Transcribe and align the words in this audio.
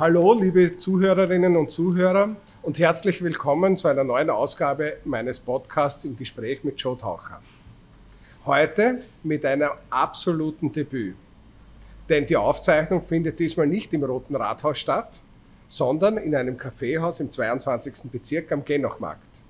Hallo, 0.00 0.32
liebe 0.32 0.78
Zuhörerinnen 0.78 1.56
und 1.56 1.72
Zuhörer 1.72 2.36
und 2.62 2.78
herzlich 2.78 3.20
willkommen 3.20 3.76
zu 3.76 3.88
einer 3.88 4.04
neuen 4.04 4.30
Ausgabe 4.30 4.98
meines 5.04 5.40
Podcasts 5.40 6.04
im 6.04 6.16
Gespräch 6.16 6.62
mit 6.62 6.80
Joe 6.80 6.96
Taucher. 6.96 7.42
Heute 8.46 9.02
mit 9.24 9.44
einem 9.44 9.70
absoluten 9.90 10.70
Debüt. 10.70 11.16
Denn 12.08 12.26
die 12.26 12.36
Aufzeichnung 12.36 13.02
findet 13.02 13.40
diesmal 13.40 13.66
nicht 13.66 13.92
im 13.92 14.04
Roten 14.04 14.36
Rathaus 14.36 14.78
statt, 14.78 15.18
sondern 15.66 16.16
in 16.16 16.32
einem 16.36 16.56
Kaffeehaus 16.56 17.18
im 17.18 17.32
22. 17.32 18.08
Bezirk 18.12 18.52
am 18.52 18.64
Genochmarkt. 18.64 19.40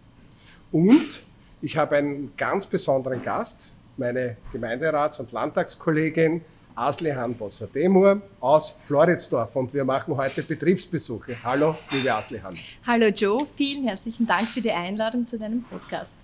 Und 0.72 1.24
ich 1.60 1.76
habe 1.76 1.96
einen 1.96 2.32
ganz 2.38 2.64
besonderen 2.64 3.20
Gast, 3.20 3.70
meine 3.98 4.38
Gemeinderats- 4.54 5.20
und 5.20 5.30
Landtagskollegin 5.30 6.40
Aslihan 6.78 7.34
Bosser-Demur 7.34 8.22
aus 8.38 8.78
Floridsdorf 8.86 9.56
und 9.56 9.74
wir 9.74 9.84
machen 9.84 10.16
heute 10.16 10.42
Betriebsbesuche. 10.42 11.36
Hallo, 11.42 11.74
liebe 11.90 12.14
Aslihan. 12.14 12.54
Hallo 12.86 13.06
Joe, 13.06 13.44
vielen 13.56 13.84
herzlichen 13.84 14.26
Dank 14.26 14.46
für 14.46 14.60
die 14.60 14.70
Einladung 14.70 15.26
zu 15.26 15.38
deinem 15.38 15.64
Podcast. 15.64 16.14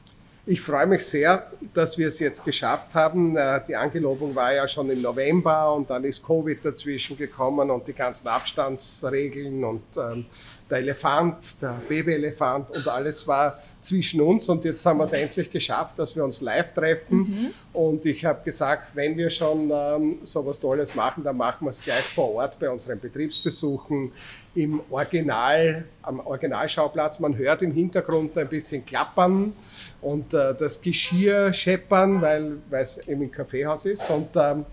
Ich 0.47 0.61
freue 0.61 0.87
mich 0.87 1.05
sehr, 1.07 1.51
dass 1.73 1.97
wir 1.97 2.09
es 2.09 2.19
jetzt 2.19 2.45
geschafft 2.45 2.95
haben. 2.95 3.35
Äh, 3.35 3.63
die 3.67 3.75
Angelobung 3.75 4.35
war 4.35 4.53
ja 4.53 4.69
schon 4.69 4.91
im 4.91 5.01
November 5.01 5.75
und 5.75 5.89
dann 5.89 6.05
ist 6.05 6.23
Covid 6.23 6.63
dazwischen 6.63 7.17
gekommen 7.17 7.71
und 7.71 7.89
die 7.89 7.95
ganzen 7.95 8.29
Abstandsregeln 8.29 9.65
und 9.65 9.83
ähm, 9.97 10.27
der 10.71 10.79
Elefant, 10.79 11.61
der 11.61 11.81
Babyelefant 11.89 12.71
und 12.75 12.89
alles 12.89 13.27
war 13.29 13.59
zwischen 13.81 14.23
uns 14.23 14.49
und 14.49 14.65
jetzt 14.65 14.85
haben 14.87 14.99
wir 14.99 15.05
es 15.05 15.13
endlich 15.13 15.51
geschafft, 15.51 15.99
dass 15.99 16.17
wir 16.17 16.25
uns 16.25 16.41
live 16.41 16.73
treffen 16.73 17.19
mhm. 17.19 17.51
und 17.75 18.07
ich 18.07 18.25
habe 18.25 18.43
gesagt, 18.43 18.97
wenn 18.97 19.17
wir 19.17 19.29
schon 19.29 19.71
ähm, 19.71 20.19
so 20.25 20.45
was 20.47 20.59
Tolles 20.59 20.95
machen, 20.95 21.23
dann 21.23 21.37
machen 21.37 21.67
wir 21.67 21.71
es 21.71 21.83
gleich 21.83 22.03
vor 22.03 22.35
Ort 22.35 22.59
bei 22.59 22.71
unseren 22.71 22.99
Betriebsbesuchen 22.99 24.11
im 24.55 24.81
Original, 24.89 25.85
am 26.03 26.21
Originalschauplatz. 26.21 27.19
Man 27.19 27.37
hört 27.37 27.61
im 27.63 27.73
Hintergrund 27.73 28.39
ein 28.39 28.49
bisschen 28.49 28.87
klappern 28.87 29.53
und 30.01 30.33
äh, 30.33 30.55
das 30.55 30.81
Geschirr 30.81 31.53
scheppern, 31.53 32.23
weil 32.23 32.59
es 32.71 33.07
eben 33.07 33.23
ein 33.23 33.31
Kaffeehaus 33.31 33.85
ist 33.85 34.09
und 34.11 34.29
ähm, 34.37 34.65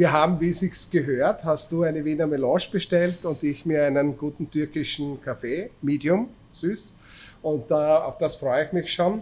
wir 0.00 0.12
haben, 0.12 0.40
wie 0.40 0.48
es 0.48 0.60
sich 0.60 0.90
gehört, 0.90 1.44
hast 1.44 1.70
du 1.70 1.82
eine 1.82 2.02
Wiener 2.02 2.26
Melange 2.26 2.64
bestellt 2.72 3.22
und 3.26 3.42
ich 3.42 3.66
mir 3.66 3.84
einen 3.84 4.16
guten 4.16 4.50
türkischen 4.50 5.20
Kaffee, 5.20 5.72
Medium, 5.82 6.30
süß. 6.52 6.96
Und 7.42 7.70
äh, 7.70 7.74
auf 7.74 8.16
das 8.16 8.36
freue 8.36 8.64
ich 8.64 8.72
mich 8.72 8.90
schon. 8.90 9.20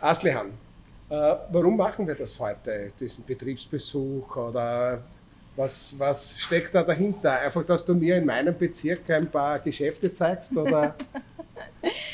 Aslihan, 0.00 0.48
äh, 1.08 1.36
warum 1.52 1.76
machen 1.76 2.04
wir 2.04 2.16
das 2.16 2.40
heute, 2.40 2.88
diesen 2.98 3.24
Betriebsbesuch 3.24 4.36
oder 4.36 5.04
was, 5.54 5.94
was 5.98 6.40
steckt 6.40 6.74
da 6.74 6.82
dahinter? 6.82 7.38
Einfach, 7.38 7.64
dass 7.64 7.84
du 7.84 7.94
mir 7.94 8.16
in 8.16 8.26
meinem 8.26 8.58
Bezirk 8.58 9.08
ein 9.08 9.30
paar 9.30 9.60
Geschäfte 9.60 10.12
zeigst 10.12 10.56
oder 10.56 10.96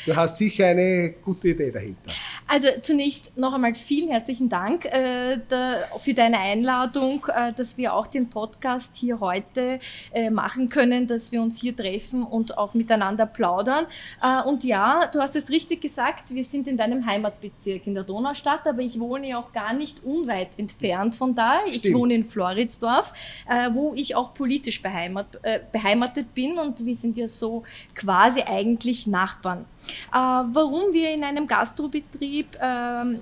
Du 0.05 0.15
hast 0.15 0.37
sicher 0.37 0.67
eine 0.67 1.11
gute 1.23 1.49
Idee 1.49 1.71
dahinter. 1.71 2.11
Also 2.47 2.67
zunächst 2.81 3.37
noch 3.37 3.53
einmal 3.53 3.73
vielen 3.73 4.09
herzlichen 4.09 4.49
Dank 4.49 4.85
äh, 4.85 5.39
da, 5.47 5.77
für 5.99 6.13
deine 6.13 6.39
Einladung, 6.39 7.25
äh, 7.33 7.53
dass 7.53 7.77
wir 7.77 7.93
auch 7.93 8.07
den 8.07 8.29
Podcast 8.29 8.95
hier 8.95 9.19
heute 9.19 9.79
äh, 10.11 10.29
machen 10.29 10.69
können, 10.69 11.07
dass 11.07 11.31
wir 11.31 11.41
uns 11.41 11.61
hier 11.61 11.75
treffen 11.75 12.23
und 12.23 12.57
auch 12.57 12.73
miteinander 12.73 13.25
plaudern. 13.25 13.85
Äh, 14.21 14.47
und 14.47 14.63
ja, 14.63 15.07
du 15.07 15.19
hast 15.19 15.35
es 15.35 15.49
richtig 15.49 15.81
gesagt, 15.81 16.33
wir 16.33 16.43
sind 16.43 16.67
in 16.67 16.77
deinem 16.77 17.05
Heimatbezirk 17.05 17.87
in 17.87 17.93
der 17.93 18.03
Donaustadt, 18.03 18.67
aber 18.67 18.81
ich 18.81 18.99
wohne 18.99 19.29
ja 19.29 19.39
auch 19.39 19.53
gar 19.53 19.73
nicht 19.73 20.03
unweit 20.03 20.49
entfernt 20.57 21.15
von 21.15 21.35
da. 21.35 21.59
Stimmt. 21.67 21.85
Ich 21.85 21.93
wohne 21.93 22.15
in 22.15 22.25
Floridsdorf, 22.25 23.13
äh, 23.49 23.69
wo 23.73 23.93
ich 23.95 24.15
auch 24.15 24.33
politisch 24.33 24.81
beheimat, 24.81 25.39
äh, 25.43 25.59
beheimatet 25.71 26.33
bin 26.33 26.57
und 26.57 26.85
wir 26.85 26.95
sind 26.95 27.17
ja 27.17 27.27
so 27.27 27.63
quasi 27.95 28.41
eigentlich 28.41 29.07
Nachbarn. 29.07 29.40
Äh, 29.45 30.13
warum 30.13 30.93
wir 30.93 31.13
in 31.13 31.23
einem 31.23 31.47
Gastrobetrieb 31.47 32.57
ähm, 32.61 33.19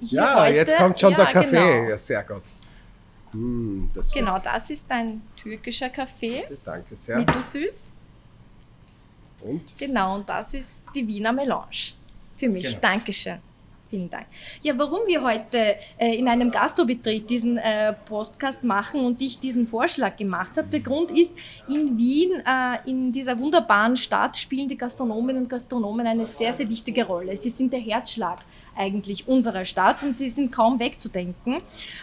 Ja, 0.00 0.40
heute, 0.40 0.56
jetzt 0.56 0.76
kommt 0.76 1.00
schon 1.00 1.12
ja, 1.12 1.16
der 1.16 1.26
Kaffee. 1.26 1.50
Genau. 1.50 1.88
Ja, 1.88 1.96
sehr 1.96 2.22
gut. 2.22 2.42
Mm, 3.32 3.84
das 3.94 4.12
genau, 4.12 4.38
das 4.38 4.70
ist 4.70 4.90
ein 4.90 5.22
türkischer 5.36 5.90
Kaffee. 5.90 6.44
Danke 6.64 6.96
sehr. 6.96 7.18
Mittelsüß. 7.18 7.92
Und? 9.42 9.78
Genau, 9.78 10.14
und 10.16 10.28
das 10.28 10.54
ist 10.54 10.84
die 10.94 11.06
Wiener 11.06 11.32
Melange. 11.32 11.94
Für 12.36 12.48
mich. 12.48 12.66
Genau. 12.66 12.78
Dankeschön. 12.80 13.38
Vielen 13.88 14.10
Dank. 14.10 14.26
Ja, 14.62 14.76
warum 14.76 15.06
wir 15.06 15.22
heute 15.22 15.76
äh, 15.96 16.16
in 16.18 16.26
einem 16.26 16.50
Gastrobetrieb 16.50 17.28
diesen 17.28 17.56
äh, 17.56 17.92
Podcast 17.92 18.64
machen 18.64 19.04
und 19.04 19.22
ich 19.22 19.38
diesen 19.38 19.64
Vorschlag 19.64 20.16
gemacht 20.16 20.58
habe, 20.58 20.66
der 20.66 20.80
Grund 20.80 21.12
ist, 21.12 21.32
in 21.68 21.96
Wien, 21.96 22.32
äh, 22.44 22.90
in 22.90 23.12
dieser 23.12 23.38
wunderbaren 23.38 23.96
Stadt, 23.96 24.36
spielen 24.36 24.68
die 24.68 24.76
Gastronomen 24.76 25.36
und 25.36 25.48
Gastronomen 25.48 26.04
eine 26.04 26.26
sehr, 26.26 26.52
sehr 26.52 26.68
wichtige 26.68 27.06
Rolle. 27.06 27.36
Sie 27.36 27.50
sind 27.50 27.72
der 27.72 27.80
Herzschlag 27.80 28.40
eigentlich 28.76 29.28
unserer 29.28 29.64
Stadt 29.64 30.02
und 30.02 30.16
sie 30.16 30.30
sind 30.30 30.50
kaum 30.50 30.80
wegzudenken. 30.80 31.58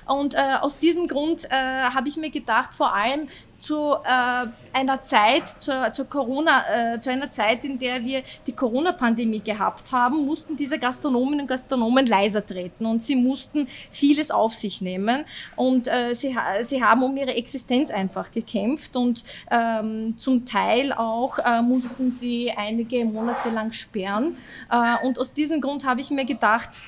Und 0.08 0.36
äh, 0.36 0.56
aus 0.62 0.80
diesem 0.80 1.08
Grund 1.08 1.46
äh, 1.50 1.50
habe 1.50 2.08
ich 2.08 2.16
mir 2.16 2.32
gedacht, 2.32 2.74
vor 2.74 2.94
allem 2.96 3.28
zu 3.64 3.94
äh, 4.04 4.48
einer 4.74 5.02
Zeit, 5.02 5.48
zur, 5.48 5.94
zur 5.94 6.06
Corona, 6.06 6.96
äh, 6.96 7.02
zu 7.02 7.10
einer 7.10 7.32
Zeit, 7.32 7.64
in 7.64 7.80
der 7.80 8.04
wir 8.04 8.24
die 8.46 8.52
Corona-Pandemie 8.52 9.40
gehabt 9.40 9.92
haben, 9.92 10.26
mussten 10.26 10.58
diese 10.58 10.78
Gastronomen 10.78 11.42
und 11.42 11.48
Gastronomen 11.48 12.06
leiser 12.06 12.46
treten 12.46 12.86
und 12.86 13.02
sie 13.02 13.16
mussten 13.16 13.68
vieles 13.90 14.32
auf 14.32 14.54
sich 14.54 14.82
nehmen 14.82 15.24
und 15.56 15.88
äh, 15.88 16.14
sie, 16.14 16.36
sie 16.64 16.84
haben 16.84 17.04
um 17.04 17.16
ihre 17.16 17.36
Existenz 17.36 17.90
einfach 17.90 18.32
gekämpft 18.32 18.96
und 18.98 19.24
ähm, 19.50 20.18
zum 20.18 20.46
Teil 20.46 20.92
auch 20.92 21.40
äh, 21.40 21.62
mussten 21.62 22.12
sie 22.12 22.52
einige 22.52 23.06
Monate 23.06 23.50
lang 23.50 23.72
sperren 23.72 24.36
äh, 24.70 25.06
und 25.06 25.18
aus 25.20 25.34
diesem 25.34 25.62
Grund 25.62 25.86
habe 25.86 26.02
ich 26.02 26.12
mir 26.12 26.26
gedacht, 26.26 26.82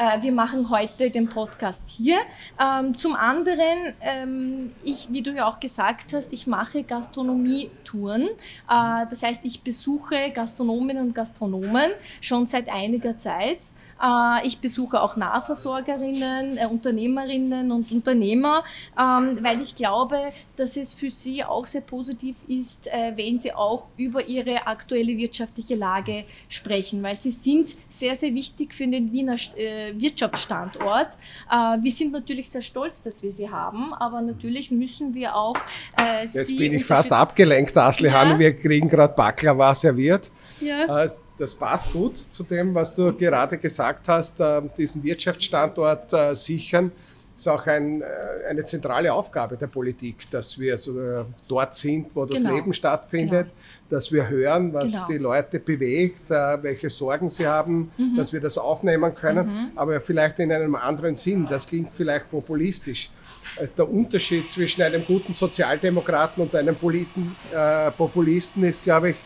äh, 0.00 0.22
wir 0.22 0.32
machen 0.32 0.70
heute 0.70 1.10
den 1.10 1.28
Podcast 1.28 1.88
hier. 1.88 2.20
Ähm, 2.58 2.96
zum 2.96 3.14
anderen, 3.14 3.92
ähm, 4.00 4.72
ich, 4.82 5.08
wie 5.12 5.20
du 5.20 5.30
ja 5.30 5.46
auch 5.46 5.60
gesagt 5.60 6.14
hast, 6.14 6.32
ich 6.32 6.46
mache 6.46 6.82
Gastronomie-Touren. 6.82 8.22
Äh, 8.22 9.06
das 9.10 9.22
heißt, 9.22 9.44
ich 9.44 9.62
besuche 9.62 10.30
Gastronominnen 10.30 11.08
und 11.08 11.14
Gastronomen 11.14 11.90
schon 12.22 12.46
seit 12.46 12.70
einiger 12.70 13.18
Zeit. 13.18 13.58
Äh, 14.02 14.46
ich 14.46 14.58
besuche 14.60 15.00
auch 15.00 15.16
Nahversorgerinnen, 15.16 16.58
äh, 16.58 16.66
Unternehmerinnen 16.66 17.70
und 17.70 17.92
Unternehmer, 17.92 18.64
ähm, 18.98 19.38
weil 19.42 19.60
ich 19.60 19.74
glaube, 19.74 20.18
dass 20.56 20.76
es 20.76 20.94
für 20.94 21.10
sie 21.10 21.44
auch 21.44 21.66
sehr 21.66 21.82
positiv 21.82 22.36
ist, 22.48 22.86
äh, 22.88 23.12
wenn 23.16 23.38
sie 23.38 23.52
auch 23.52 23.86
über 23.96 24.26
ihre 24.26 24.66
aktuelle 24.66 25.16
wirtschaftliche 25.16 25.74
Lage 25.74 26.24
sprechen, 26.48 27.02
weil 27.02 27.14
sie 27.14 27.30
sind 27.30 27.74
sehr, 27.88 28.16
sehr 28.16 28.34
wichtig 28.34 28.74
für 28.74 28.86
den 28.86 29.12
Wiener 29.12 29.30
Wirtschaftsstandort. 29.30 31.08
Wir 31.80 31.92
sind 31.92 32.12
natürlich 32.12 32.48
sehr 32.48 32.62
stolz, 32.62 33.02
dass 33.02 33.22
wir 33.22 33.32
sie 33.32 33.48
haben, 33.48 33.94
aber 33.94 34.20
natürlich 34.20 34.70
müssen 34.70 35.14
wir 35.14 35.34
auch 35.34 35.56
sie 36.24 36.38
Jetzt 36.38 36.58
bin 36.58 36.72
ich 36.72 36.84
fast 36.84 37.12
abgelenkt, 37.12 37.76
Asli 37.76 38.08
ja. 38.08 38.38
Wir 38.38 38.52
kriegen 38.54 38.88
gerade 38.88 39.14
Baklava 39.14 39.74
serviert. 39.74 40.30
Ja. 40.60 41.06
Das 41.38 41.54
passt 41.54 41.92
gut 41.92 42.18
zu 42.18 42.42
dem, 42.42 42.74
was 42.74 42.94
du 42.94 43.12
gerade 43.14 43.58
gesagt 43.58 44.08
hast, 44.08 44.40
äh, 44.40 44.62
diesen 44.76 45.02
Wirtschaftsstandort 45.02 46.12
äh, 46.12 46.34
sichern. 46.34 46.92
Das 47.34 47.46
ist 47.46 47.48
auch 47.48 47.66
ein, 47.66 48.02
äh, 48.02 48.04
eine 48.50 48.64
zentrale 48.64 49.12
Aufgabe 49.12 49.56
der 49.56 49.68
Politik, 49.68 50.30
dass 50.30 50.58
wir 50.58 50.76
so 50.76 51.24
dort 51.48 51.72
sind, 51.72 52.14
wo 52.14 52.26
das 52.26 52.42
genau. 52.42 52.54
Leben 52.54 52.74
stattfindet, 52.74 53.46
genau. 53.46 53.88
dass 53.88 54.12
wir 54.12 54.28
hören, 54.28 54.74
was 54.74 54.92
genau. 54.92 55.06
die 55.06 55.18
Leute 55.18 55.58
bewegt, 55.60 56.28
welche 56.28 56.90
Sorgen 56.90 57.30
sie 57.30 57.46
haben, 57.46 57.90
mhm. 57.96 58.16
dass 58.18 58.34
wir 58.34 58.40
das 58.40 58.58
aufnehmen 58.58 59.14
können, 59.14 59.46
mhm. 59.46 59.72
aber 59.76 60.02
vielleicht 60.02 60.38
in 60.40 60.52
einem 60.52 60.74
anderen 60.74 61.14
Sinn. 61.14 61.46
Das 61.48 61.66
klingt 61.66 61.94
vielleicht 61.94 62.30
populistisch. 62.30 63.10
Der 63.78 63.90
Unterschied 63.90 64.50
zwischen 64.50 64.82
einem 64.82 65.06
guten 65.06 65.32
Sozialdemokraten 65.32 66.42
und 66.42 66.54
einem 66.54 66.76
Populisten 67.96 68.64
ist, 68.64 68.82
glaube 68.82 69.10
ich, 69.10 69.16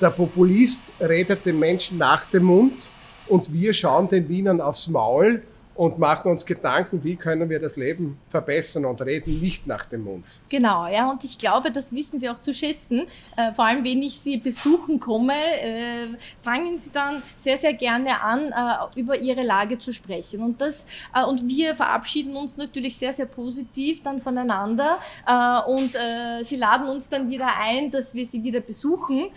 der 0.00 0.10
Populist 0.10 0.92
redet 1.00 1.44
den 1.44 1.58
Menschen 1.58 1.98
nach 1.98 2.26
dem 2.26 2.44
Mund 2.44 2.90
und 3.28 3.52
wir 3.52 3.72
schauen 3.72 4.08
den 4.08 4.28
Wienern 4.28 4.60
aufs 4.60 4.88
Maul 4.88 5.42
und 5.80 5.98
machen 5.98 6.30
uns 6.30 6.44
Gedanken, 6.44 7.02
wie 7.04 7.16
können 7.16 7.48
wir 7.48 7.58
das 7.58 7.76
Leben 7.76 8.18
verbessern 8.28 8.84
und 8.84 9.00
reden 9.00 9.40
nicht 9.40 9.66
nach 9.66 9.86
dem 9.86 10.04
Mund. 10.04 10.26
Genau, 10.50 10.86
ja, 10.86 11.10
und 11.10 11.24
ich 11.24 11.38
glaube, 11.38 11.72
das 11.72 11.90
wissen 11.90 12.20
Sie 12.20 12.28
auch 12.28 12.38
zu 12.38 12.52
schätzen. 12.52 13.06
Äh, 13.34 13.54
vor 13.54 13.64
allem, 13.64 13.82
wenn 13.82 14.02
ich 14.02 14.20
Sie 14.20 14.36
besuchen 14.36 15.00
komme, 15.00 15.32
äh, 15.32 16.08
fangen 16.42 16.78
Sie 16.78 16.90
dann 16.92 17.22
sehr, 17.38 17.56
sehr 17.56 17.72
gerne 17.72 18.20
an, 18.20 18.52
äh, 18.52 19.00
über 19.00 19.18
Ihre 19.18 19.42
Lage 19.42 19.78
zu 19.78 19.94
sprechen. 19.94 20.42
Und, 20.42 20.60
das, 20.60 20.86
äh, 21.14 21.24
und 21.24 21.48
wir 21.48 21.74
verabschieden 21.74 22.36
uns 22.36 22.58
natürlich 22.58 22.98
sehr, 22.98 23.14
sehr 23.14 23.24
positiv 23.24 24.02
dann 24.02 24.20
voneinander 24.20 24.98
äh, 25.26 25.70
und 25.70 25.94
äh, 25.94 26.44
Sie 26.44 26.56
laden 26.56 26.90
uns 26.90 27.08
dann 27.08 27.30
wieder 27.30 27.56
ein, 27.58 27.90
dass 27.90 28.14
wir 28.14 28.26
Sie 28.26 28.42
wieder 28.42 28.60
besuchen. 28.60 29.30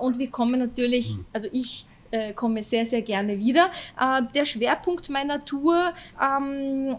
und 0.00 0.18
wir 0.18 0.30
kommen 0.30 0.60
natürlich, 0.60 1.10
hm. 1.10 1.26
also 1.34 1.48
ich 1.52 1.87
äh, 2.10 2.32
komme 2.32 2.62
sehr, 2.62 2.86
sehr 2.86 3.02
gerne 3.02 3.38
wieder. 3.38 3.70
Äh, 4.00 4.22
der 4.34 4.44
Schwerpunkt 4.44 5.10
meiner 5.10 5.44
Tour 5.44 5.92
ähm, 6.20 6.96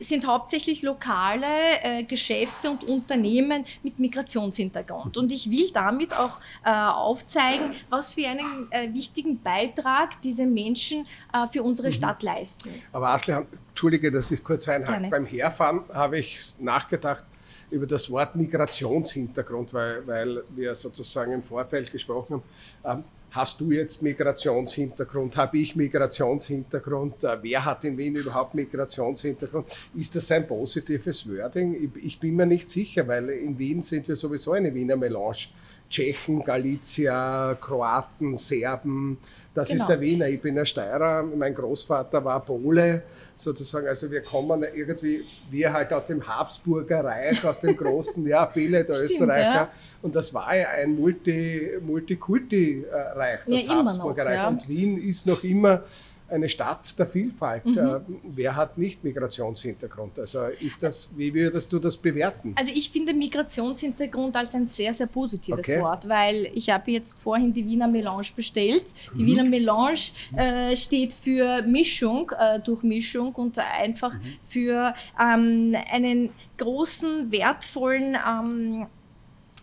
sind 0.00 0.26
hauptsächlich 0.26 0.82
lokale 0.82 1.46
äh, 1.82 2.04
Geschäfte 2.04 2.70
und 2.70 2.84
Unternehmen 2.84 3.64
mit 3.82 3.98
Migrationshintergrund. 3.98 5.16
Und 5.18 5.30
ich 5.30 5.50
will 5.50 5.70
damit 5.72 6.16
auch 6.16 6.38
äh, 6.64 6.70
aufzeigen, 6.70 7.70
was 7.90 8.14
für 8.14 8.26
einen 8.26 8.68
äh, 8.70 8.92
wichtigen 8.92 9.40
Beitrag 9.40 10.20
diese 10.22 10.46
Menschen 10.46 11.06
äh, 11.32 11.46
für 11.52 11.62
unsere 11.62 11.88
mhm. 11.88 11.92
Stadt 11.92 12.22
leisten. 12.22 12.70
Aber 12.92 13.10
Asli, 13.10 13.34
entschuldige, 13.68 14.10
dass 14.10 14.30
ich 14.30 14.42
kurz 14.42 14.68
einhake. 14.68 15.08
Beim 15.10 15.26
Herfahren 15.26 15.82
habe 15.92 16.18
ich 16.18 16.40
nachgedacht, 16.58 17.24
über 17.70 17.86
das 17.86 18.10
Wort 18.10 18.34
Migrationshintergrund, 18.34 19.72
weil, 19.72 20.04
weil 20.06 20.42
wir 20.56 20.74
sozusagen 20.74 21.32
im 21.32 21.42
Vorfeld 21.42 21.92
gesprochen 21.92 22.42
haben. 22.82 22.98
Ähm, 22.98 23.04
Hast 23.32 23.60
du 23.60 23.70
jetzt 23.70 24.02
Migrationshintergrund? 24.02 25.36
Habe 25.36 25.58
ich 25.58 25.76
Migrationshintergrund? 25.76 27.22
Äh, 27.22 27.38
wer 27.42 27.64
hat 27.64 27.84
in 27.84 27.96
Wien 27.96 28.16
überhaupt 28.16 28.54
Migrationshintergrund? 28.54 29.66
Ist 29.94 30.16
das 30.16 30.32
ein 30.32 30.48
positives 30.48 31.28
Wording? 31.28 31.92
Ich 32.02 32.18
bin 32.18 32.34
mir 32.34 32.46
nicht 32.46 32.68
sicher, 32.68 33.06
weil 33.06 33.28
in 33.28 33.56
Wien 33.56 33.82
sind 33.82 34.08
wir 34.08 34.16
sowieso 34.16 34.52
eine 34.52 34.74
Wiener 34.74 34.96
Melange. 34.96 35.46
Tschechen, 35.90 36.44
Galizier, 36.44 37.58
Kroaten, 37.60 38.36
Serben. 38.36 39.18
Das 39.52 39.68
genau. 39.68 39.82
ist 39.82 39.88
der 39.88 40.00
Wiener. 40.00 40.28
Ich 40.28 40.40
bin 40.40 40.56
ein 40.56 40.64
Steirer. 40.64 41.24
Mein 41.24 41.52
Großvater 41.52 42.24
war 42.24 42.44
Pole, 42.44 43.02
sozusagen. 43.34 43.88
Also 43.88 44.08
wir 44.10 44.22
kommen 44.22 44.64
irgendwie, 44.72 45.24
wir 45.50 45.72
halt 45.72 45.92
aus 45.92 46.06
dem 46.06 46.26
Habsburger 46.26 47.04
Reich, 47.04 47.44
aus 47.44 47.58
dem 47.58 47.76
großen, 47.76 48.26
ja, 48.26 48.46
viele 48.46 48.84
der 48.84 48.94
Stimmt, 48.94 49.10
Österreicher. 49.10 49.54
Ja. 49.54 49.70
Und 50.00 50.14
das 50.14 50.32
war 50.32 50.54
ja 50.54 50.68
ein 50.68 50.94
Multi, 50.94 51.70
Multikulti-Reich, 51.84 53.40
das 53.46 53.66
ja, 53.66 53.84
Habsburger 53.84 54.26
Reich. 54.26 54.34
Ja. 54.36 54.48
Und 54.48 54.68
Wien 54.68 54.96
ist 54.96 55.26
noch 55.26 55.42
immer 55.42 55.82
eine 56.30 56.48
Stadt 56.48 56.98
der 56.98 57.06
Vielfalt. 57.06 57.66
Mhm. 57.66 57.78
Äh, 57.78 58.00
wer 58.24 58.56
hat 58.56 58.78
nicht 58.78 59.04
Migrationshintergrund? 59.04 60.18
Also 60.18 60.44
ist 60.60 60.82
das, 60.82 61.12
wie 61.16 61.32
würdest 61.32 61.72
du 61.72 61.78
das 61.78 61.96
bewerten? 61.96 62.54
Also 62.56 62.72
ich 62.74 62.90
finde 62.90 63.12
Migrationshintergrund 63.14 64.36
als 64.36 64.54
ein 64.54 64.66
sehr, 64.66 64.94
sehr 64.94 65.06
positives 65.06 65.68
okay. 65.68 65.80
Wort, 65.80 66.08
weil 66.08 66.50
ich 66.54 66.70
habe 66.70 66.90
jetzt 66.90 67.18
vorhin 67.20 67.52
die 67.52 67.66
Wiener 67.66 67.88
Melange 67.88 68.28
bestellt. 68.34 68.84
Die 69.14 69.22
mhm. 69.22 69.26
Wiener 69.26 69.44
Melange 69.44 70.00
äh, 70.36 70.76
steht 70.76 71.12
für 71.12 71.62
Mischung, 71.62 72.30
äh, 72.38 72.60
Durchmischung 72.60 73.34
und 73.34 73.58
einfach 73.58 74.14
mhm. 74.14 74.20
für 74.46 74.94
ähm, 75.20 75.74
einen 75.90 76.30
großen, 76.58 77.32
wertvollen 77.32 78.16
ähm, 78.16 78.86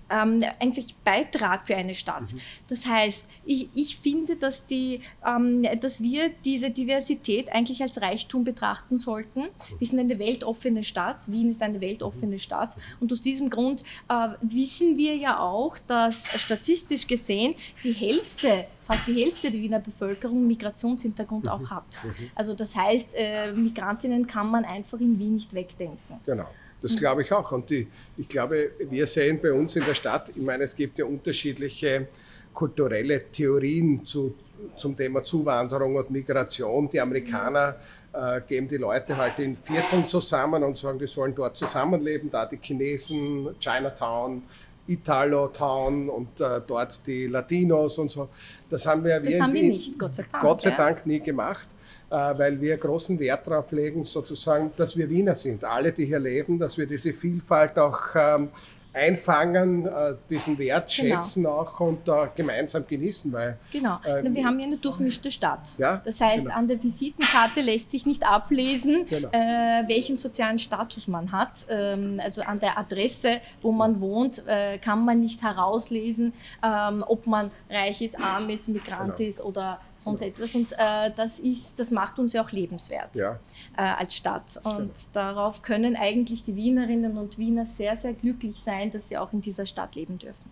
ähm, 0.10 0.44
eigentlich 0.60 0.96
Beitrag 1.04 1.68
für 1.68 1.76
eine 1.76 1.96
Stadt. 1.96 2.34
Mhm. 2.34 2.40
Das 2.68 2.86
heißt, 2.86 3.26
ich, 3.46 3.70
ich 3.76 3.98
finde, 3.98 4.36
dass, 4.36 4.66
die, 4.66 5.02
ähm, 5.26 5.64
dass 5.82 6.02
wir 6.02 6.30
diese 6.46 6.72
Diversität 6.72 7.52
eigentlich 7.52 7.82
als 7.82 8.02
Reichtum 8.02 8.44
betrachten 8.44 8.98
sollten. 8.98 9.46
Wir 9.80 9.88
sind 9.88 10.00
eine 10.00 10.20
weltoffene 10.20 10.84
Stadt, 10.84 11.30
Wien 11.32 11.50
ist 11.50 11.62
eine 11.62 11.82
weltoffene 11.82 12.36
mhm. 12.36 12.40
Stadt 12.40 12.76
und 13.00 13.12
aus 13.12 13.22
diesem 13.22 13.50
Grund 13.50 13.84
äh, 14.10 14.30
wissen 14.42 14.98
wir 14.98 15.16
ja 15.16 15.40
auch, 15.40 15.78
dass 15.88 16.40
statistisch 16.40 17.08
gesehen 17.08 17.56
die 17.84 17.94
Hälfte 17.94 18.66
fast 18.88 19.08
die 19.08 19.22
Hälfte 19.22 19.52
der 19.52 19.60
Wiener 19.60 19.80
Bevölkerung 19.80 20.48
Migrationshintergrund 20.48 21.44
mhm. 21.44 21.50
auch 21.50 21.70
hat. 21.70 22.00
Mhm. 22.04 22.32
Also 22.36 22.54
das 22.54 22.76
heißt, 22.76 23.10
äh, 23.16 23.52
Migrantinnen 23.52 24.28
kann 24.28 24.50
man 24.50 24.64
einfach 24.64 25.00
in 25.00 25.20
Wien 25.20 25.36
nicht 25.36 25.54
wegdenken. 25.54 26.20
Genau. 26.26 26.48
Das 26.82 26.96
glaube 26.96 27.24
ich 27.24 27.32
auch. 27.32 27.52
Und 27.52 27.70
die, 27.70 27.88
ich 28.18 28.28
glaube, 28.28 28.72
wir 28.90 29.08
sehen 29.08 29.40
bei 29.42 29.52
uns 29.52 29.76
in 29.76 29.86
der 29.86 29.96
Stadt, 29.96 30.30
ich 30.30 30.42
meine, 30.42 30.64
es 30.64 30.76
gibt 30.76 30.98
ja 31.00 31.06
unterschiedliche 31.06 32.08
kulturelle 32.54 33.32
Theorien 33.32 34.04
zu, 34.06 34.36
zum 34.76 34.96
Thema 34.96 35.24
Zuwanderung 35.24 35.96
und 35.96 36.10
Migration. 36.10 36.90
Die 36.90 37.00
Amerikaner 37.00 37.76
äh, 38.14 38.42
geben 38.48 38.68
die 38.68 38.78
Leute 38.78 39.16
halt 39.16 39.38
in 39.40 39.56
Vierteln 39.56 40.08
zusammen 40.08 40.64
und 40.64 40.76
sagen, 40.76 40.98
die 40.98 41.08
sollen 41.08 41.36
dort 41.36 41.56
zusammenleben. 41.56 42.32
Da 42.32 42.46
die 42.46 42.58
Chinesen, 42.60 43.56
Chinatown, 43.60 44.44
Italo-Town 44.88 46.10
und 46.10 46.42
äh, 46.42 46.62
dort 46.66 47.06
die 47.06 47.28
Latinos 47.28 48.00
und 48.00 48.10
so. 48.10 48.30
Das 48.70 48.86
haben 48.88 49.04
wir, 49.04 49.20
das 49.20 49.40
haben 49.40 49.54
wir 49.54 49.64
nicht, 49.64 50.00
Gott 50.00 50.16
sei 50.16 50.26
Dank, 50.32 50.44
Gott 50.44 50.62
sei 50.62 50.72
Dank 50.72 51.06
nie 51.06 51.20
gemacht. 51.20 51.68
Äh, 52.10 52.16
weil 52.16 52.62
wir 52.62 52.78
großen 52.78 53.20
Wert 53.20 53.48
darauf 53.48 53.72
legen, 53.74 54.04
sozusagen, 54.06 54.72
dass 54.78 54.96
wir 54.96 55.10
Wiener 55.10 55.36
sind, 55.36 55.66
alle, 55.66 55.92
die 55.92 56.06
hier 56.06 56.20
leben, 56.20 56.58
dass 56.58 56.78
wir 56.78 56.88
diese 56.88 57.12
Vielfalt 57.12 57.78
auch 57.78 58.00
ähm, 58.16 58.50
einfangen, 58.98 59.86
äh, 59.86 60.16
diesen 60.30 60.58
Wert 60.58 60.94
genau. 60.96 61.16
schätzen 61.16 61.44
genau. 61.44 61.60
auch 61.60 61.80
und 61.80 62.00
gemeinsam 62.36 62.86
genießen. 62.88 63.32
Weil, 63.32 63.58
genau, 63.72 64.00
äh, 64.04 64.24
wir 64.24 64.46
haben 64.46 64.60
ja 64.60 64.66
eine 64.66 64.78
durchmischte 64.78 65.32
Stadt. 65.32 65.70
Ja? 65.78 66.02
Das 66.04 66.20
heißt, 66.20 66.46
genau. 66.46 66.56
an 66.58 66.68
der 66.68 66.82
Visitenkarte 66.82 67.62
lässt 67.62 67.92
sich 67.92 68.06
nicht 68.06 68.26
ablesen, 68.26 69.06
genau. 69.08 69.30
äh, 69.32 69.88
welchen 69.88 70.18
sozialen 70.18 70.60
Status 70.60 71.08
man 71.08 71.32
hat. 71.32 71.66
Ähm, 71.70 72.20
also 72.24 72.42
an 72.42 72.60
der 72.60 72.78
Adresse, 72.78 73.42
wo 73.62 73.72
man 73.72 74.02
wohnt, 74.02 74.44
äh, 74.48 74.78
kann 74.80 75.06
man 75.06 75.20
nicht 75.20 75.44
herauslesen, 75.44 76.34
ähm, 76.64 77.04
ob 77.08 77.28
man 77.28 77.52
reich 77.70 78.02
ist, 78.02 78.20
arm 78.20 78.50
ist, 78.50 78.68
Migrant 78.70 79.18
genau. 79.18 79.30
ist 79.30 79.42
oder 79.42 79.80
sonst 79.98 80.22
etwas. 80.22 80.56
Und 80.56 80.72
äh, 80.78 81.12
das, 81.16 81.40
ist, 81.40 81.80
das 81.80 81.92
macht 81.92 82.20
uns 82.20 82.34
ja 82.34 82.44
auch 82.44 82.52
lebenswert 82.52 83.16
ja. 83.16 83.40
als 83.76 84.16
Stadt. 84.16 84.60
Und 84.64 84.74
genau. 84.74 84.92
darauf 85.14 85.62
können 85.62 85.96
eigentlich 85.96 86.44
die 86.44 86.56
Wienerinnen 86.56 87.18
und 87.18 87.38
Wiener 87.38 87.66
sehr, 87.66 87.98
sehr 87.98 88.14
glücklich 88.14 88.60
sein, 88.60 88.92
dass 88.92 89.10
sie 89.10 89.18
auch 89.18 89.34
in 89.34 89.42
dieser 89.42 89.66
Stadt 89.66 89.96
leben 89.96 90.18
dürfen. 90.18 90.52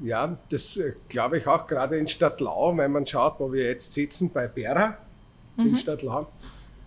Ja, 0.00 0.36
das 0.50 0.76
äh, 0.76 0.92
glaube 1.08 1.38
ich 1.38 1.46
auch 1.46 1.66
gerade 1.66 1.98
in 1.98 2.06
Stadtlau, 2.06 2.76
wenn 2.76 2.92
man 2.92 3.04
schaut, 3.04 3.40
wo 3.40 3.52
wir 3.52 3.64
jetzt 3.64 3.92
sitzen, 3.92 4.30
bei 4.30 4.46
Bera 4.46 4.96
mhm. 5.56 5.68
in 5.68 5.76
Stadtlau. 5.76 6.28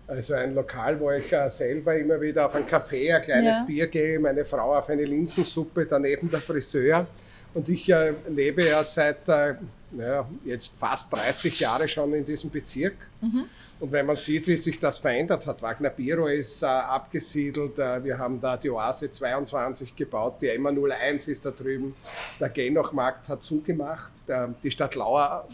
Also 0.08 0.34
ein 0.34 0.56
Lokal, 0.56 1.00
wo 1.00 1.12
ich 1.12 1.32
äh, 1.32 1.50
selber 1.50 1.96
immer 1.96 2.20
wieder 2.20 2.46
auf 2.46 2.56
ein 2.56 2.66
Café 2.66 3.16
ein 3.16 3.22
kleines 3.22 3.58
ja. 3.58 3.64
Bier 3.64 3.88
gehe, 3.88 4.20
meine 4.20 4.44
Frau 4.44 4.78
auf 4.78 4.90
eine 4.90 5.06
Linsensuppe, 5.06 5.86
daneben 5.86 6.30
der 6.30 6.42
Friseur. 6.42 7.08
Und 7.54 7.68
ich 7.70 7.90
äh, 7.90 8.14
lebe 8.30 8.66
ja 8.66 8.84
seit 8.84 9.28
äh, 9.28 9.56
naja, 9.92 10.28
jetzt 10.46 10.74
fast 10.78 11.12
30 11.14 11.60
Jahren 11.60 11.88
schon 11.88 12.14
in 12.14 12.26
diesem 12.26 12.50
Bezirk. 12.50 12.96
Mhm. 13.22 13.46
Und 13.80 13.92
wenn 13.92 14.06
man 14.06 14.16
sieht, 14.16 14.48
wie 14.48 14.58
sich 14.58 14.80
das 14.80 15.00
verändert 15.00 15.48
hat, 15.48 15.62
Wagner 15.62 15.90
Biro 15.90 16.28
ist 16.28 16.62
äh, 16.62 16.68
abgesiedelt, 16.68 17.80
äh, 17.80 18.04
wir 18.04 18.18
haben 18.18 18.40
da 18.40 18.56
die 18.56 18.70
Oase 18.70 19.12
22 19.12 19.96
gebaut, 19.96 20.36
die 20.42 20.56
MA 20.58 20.70
01 20.70 21.28
ist 21.28 21.46
da 21.46 21.52
drüben, 21.52 21.96
der 22.40 22.50
Genoch-Markt 22.50 23.28
hat 23.30 23.44
zugemacht, 23.44 24.14
der, 24.28 24.54
die 24.62 24.70
Stadt 24.70 24.96
Lauer 24.96 25.48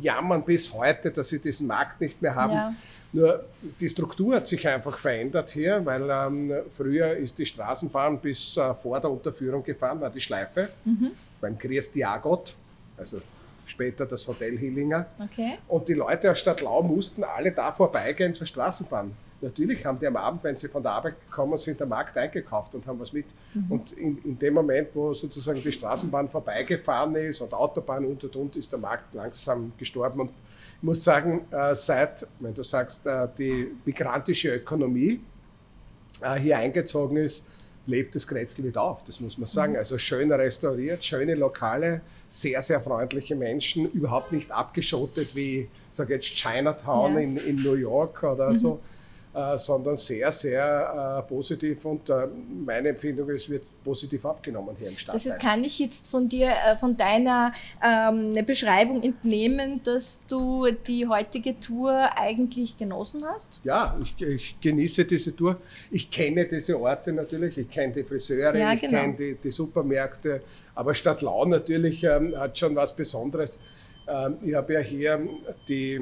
jammern 0.00 0.44
bis 0.44 0.72
heute, 0.72 1.10
dass 1.10 1.28
sie 1.28 1.40
diesen 1.40 1.66
Markt 1.66 2.00
nicht 2.00 2.20
mehr 2.22 2.34
haben. 2.34 2.52
Ja. 2.52 2.74
Nur 3.12 3.44
die 3.78 3.88
Struktur 3.88 4.36
hat 4.36 4.46
sich 4.46 4.66
einfach 4.66 4.96
verändert 4.96 5.50
hier, 5.50 5.84
weil 5.84 6.08
ähm, 6.08 6.52
früher 6.74 7.14
ist 7.16 7.38
die 7.38 7.44
Straßenbahn 7.44 8.18
bis 8.18 8.56
äh, 8.56 8.74
vor 8.74 8.98
der 8.98 9.10
Unterführung 9.10 9.62
gefahren, 9.62 10.00
war 10.00 10.08
die 10.08 10.20
Schleife 10.20 10.70
mhm. 10.84 11.10
beim 11.40 11.58
Christi 11.58 11.98
Diagot, 11.98 12.54
also 12.96 13.20
später 13.66 14.06
das 14.06 14.26
Hotel 14.28 14.58
Hillinger. 14.58 15.06
Okay. 15.18 15.58
Und 15.68 15.88
die 15.88 15.94
Leute 15.94 16.30
aus 16.30 16.38
Stadtlau 16.38 16.82
mussten 16.82 17.24
alle 17.24 17.52
da 17.52 17.72
vorbeigehen 17.72 18.34
zur 18.34 18.46
Straßenbahn. 18.46 19.12
Natürlich 19.42 19.84
haben 19.84 19.98
die 19.98 20.06
am 20.06 20.16
Abend, 20.16 20.44
wenn 20.44 20.56
sie 20.56 20.68
von 20.68 20.82
der 20.82 20.92
Arbeit 20.92 21.20
gekommen 21.20 21.58
sind, 21.58 21.80
der 21.80 21.86
Markt 21.86 22.16
eingekauft 22.16 22.76
und 22.76 22.86
haben 22.86 23.00
was 23.00 23.12
mit. 23.12 23.26
Mhm. 23.54 23.72
Und 23.72 23.92
in, 23.92 24.18
in, 24.18 24.38
dem 24.38 24.54
Moment, 24.54 24.90
wo 24.94 25.12
sozusagen 25.14 25.60
die 25.60 25.72
Straßenbahn 25.72 26.28
vorbeigefahren 26.28 27.16
ist 27.16 27.40
und 27.40 27.52
Autobahn 27.52 28.04
und 28.04 28.22
und 28.22 28.36
und, 28.36 28.56
ist 28.56 28.70
der 28.70 28.78
Markt 28.78 29.12
langsam 29.12 29.72
gestorben. 29.76 30.20
Und 30.20 30.30
ich 30.30 30.82
muss 30.82 31.02
sagen, 31.02 31.44
äh, 31.50 31.74
seit, 31.74 32.24
wenn 32.38 32.54
du 32.54 32.62
sagst, 32.62 33.04
äh, 33.06 33.26
die 33.36 33.72
migrantische 33.84 34.54
Ökonomie 34.54 35.20
äh, 36.20 36.38
hier 36.38 36.58
eingezogen 36.58 37.16
ist, 37.16 37.44
lebt 37.86 38.14
das 38.14 38.26
Grätzl 38.26 38.62
wieder 38.64 38.82
auf, 38.82 39.04
das 39.04 39.20
muss 39.20 39.38
man 39.38 39.48
sagen. 39.48 39.72
Mhm. 39.72 39.78
Also 39.78 39.98
schön 39.98 40.30
restauriert, 40.32 41.04
schöne 41.04 41.34
Lokale, 41.34 42.00
sehr, 42.28 42.62
sehr 42.62 42.80
freundliche 42.80 43.34
Menschen, 43.34 43.90
überhaupt 43.90 44.32
nicht 44.32 44.52
abgeschottet 44.52 45.34
wie, 45.34 45.68
sage 45.90 46.14
jetzt, 46.14 46.26
Chinatown 46.26 47.14
ja. 47.14 47.20
in, 47.20 47.36
in 47.36 47.56
New 47.56 47.74
York 47.74 48.22
oder 48.22 48.50
mhm. 48.50 48.54
so 48.54 48.80
äh, 49.34 49.56
sondern 49.56 49.96
sehr, 49.96 50.30
sehr 50.30 51.22
äh, 51.24 51.28
positiv 51.28 51.84
und 51.86 52.10
äh, 52.10 52.28
meine 52.66 52.90
Empfindung 52.90 53.30
ist, 53.30 53.44
es 53.44 53.48
wird 53.48 53.64
positiv 53.82 54.26
aufgenommen 54.26 54.76
hier 54.78 54.88
im 54.88 54.96
Stadtteil. 54.96 55.32
Das 55.32 55.38
kann 55.38 55.64
ich 55.64 55.78
jetzt 55.78 56.06
von 56.08 56.28
dir, 56.28 56.52
von 56.78 56.98
deiner 56.98 57.52
ähm, 57.82 58.34
Beschreibung 58.44 59.02
entnehmen, 59.02 59.80
dass 59.84 60.26
du 60.26 60.66
die 60.86 61.08
heutige 61.08 61.58
Tour 61.58 62.10
eigentlich 62.14 62.76
genossen 62.76 63.22
hast? 63.24 63.60
Ja, 63.64 63.98
ich, 64.02 64.20
ich 64.20 64.60
genieße 64.60 65.06
diese 65.06 65.34
Tour. 65.34 65.56
Ich 65.90 66.10
kenne 66.10 66.44
diese 66.44 66.78
Orte 66.78 67.12
natürlich, 67.12 67.56
ich 67.56 67.70
kenne 67.70 67.94
die 67.94 68.04
Friseure, 68.04 68.54
ja, 68.56 68.74
genau. 68.74 68.86
ich 68.86 68.90
kenne 68.90 69.14
die, 69.14 69.36
die, 69.36 69.50
Supermärkte, 69.50 70.42
aber 70.74 70.94
Stadtlau 70.94 71.46
natürlich 71.46 72.04
ähm, 72.04 72.36
hat 72.36 72.58
schon 72.58 72.76
was 72.76 72.94
Besonderes. 72.94 73.60
Ähm, 74.06 74.36
ich 74.44 74.54
habe 74.54 74.74
ja 74.74 74.80
hier 74.80 75.26
die 75.68 76.00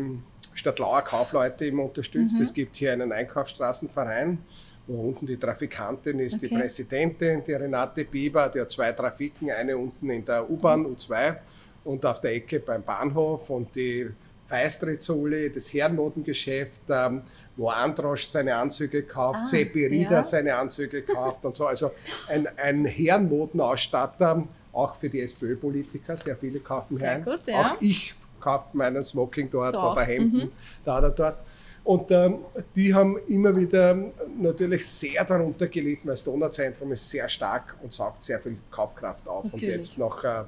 Stadtlauer 0.61 1.02
Kaufleute 1.02 1.67
immer 1.67 1.85
unterstützt. 1.85 2.37
Mhm. 2.37 2.43
Es 2.43 2.55
gibt 2.55 2.76
hier 2.76 2.93
einen 2.93 3.12
Einkaufsstraßenverein, 3.12 4.38
wo 4.87 5.09
unten 5.09 5.26
die 5.26 5.37
Trafikantin 5.37 6.19
ist 6.19 6.37
okay. 6.37 6.49
die 6.49 6.57
Präsidentin, 6.57 7.43
die 7.45 7.52
Renate 7.52 8.05
Bieber, 8.05 8.49
die 8.49 8.61
hat 8.61 8.71
zwei 8.71 8.93
Trafiken, 8.93 9.50
eine 9.50 9.76
unten 9.76 10.11
in 10.11 10.25
der 10.25 10.49
U-Bahn, 10.49 10.87
U2 10.87 11.37
und 11.85 12.05
auf 12.05 12.21
der 12.21 12.33
Ecke 12.35 12.61
beim 12.61 12.83
Bahnhof 12.83 13.50
und 13.50 13.75
die 13.75 14.11
Feistrizoli, 14.47 15.50
das 15.50 15.73
Herrenmodengeschäft, 15.73 16.83
ähm, 16.88 17.23
wo 17.57 17.69
Androsch 17.69 18.26
seine 18.26 18.57
Anzüge 18.57 19.05
kauft, 19.05 19.40
ah, 19.43 19.45
Seppi 19.45 19.87
Rieder 19.87 20.11
ja. 20.11 20.23
seine 20.23 20.57
Anzüge 20.57 21.02
kauft 21.02 21.45
und 21.45 21.55
so. 21.55 21.67
Also 21.67 21.93
ein, 22.29 22.49
ein 22.59 22.85
Herrenmodenausstatter, 22.85 24.49
auch 24.73 24.97
für 24.97 25.09
die 25.09 25.21
SPÖ-Politiker, 25.21 26.17
sehr 26.17 26.37
viele 26.37 26.59
kaufen 26.59 26.97
sehr 26.97 27.14
heim. 27.14 27.25
Gut, 27.25 27.43
ja. 27.47 27.61
Auch 27.61 27.81
ich 27.81 28.14
kaufe 28.40 28.76
meinen 28.76 29.02
Smoking 29.02 29.49
dort 29.50 29.75
so. 29.75 29.80
oder 29.80 30.02
Hemden 30.02 30.47
mhm. 30.47 30.52
da 30.85 30.99
oder 30.99 31.11
dort. 31.11 31.37
Und 31.85 32.11
ähm, 32.11 32.38
die 32.76 32.94
haben 32.94 33.18
immer 33.28 33.56
wieder 33.56 33.97
natürlich 34.38 34.87
sehr 34.87 35.25
darunter 35.25 35.66
gelitten, 35.66 36.09
weil 36.09 36.14
das 36.14 36.25
Donauzentrum 36.25 36.92
ist 36.92 37.11
sehr 37.11 37.28
stark 37.28 37.76
und 37.82 37.92
saugt 37.92 38.23
sehr 38.23 38.38
viel 38.38 38.56
Kaufkraft 38.70 39.26
auf. 39.26 39.44
Natürlich. 39.44 39.64
Und 39.64 39.70
jetzt 39.70 39.99
noch 39.99 40.23
äh, 40.25 40.42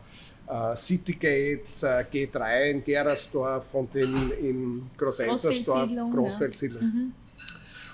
äh, 0.46 0.76
Citygate, 0.76 1.62
äh, 1.82 2.26
G3 2.26 2.70
in 2.70 2.84
Gerersdorf 2.84 3.74
und 3.74 3.94
in, 3.96 4.30
in 4.40 4.82
Großenzersdorf, 4.96 5.90
Großfeldsiedlung. 6.12 6.82
Ja. 6.82 6.88
Mhm. 6.88 7.12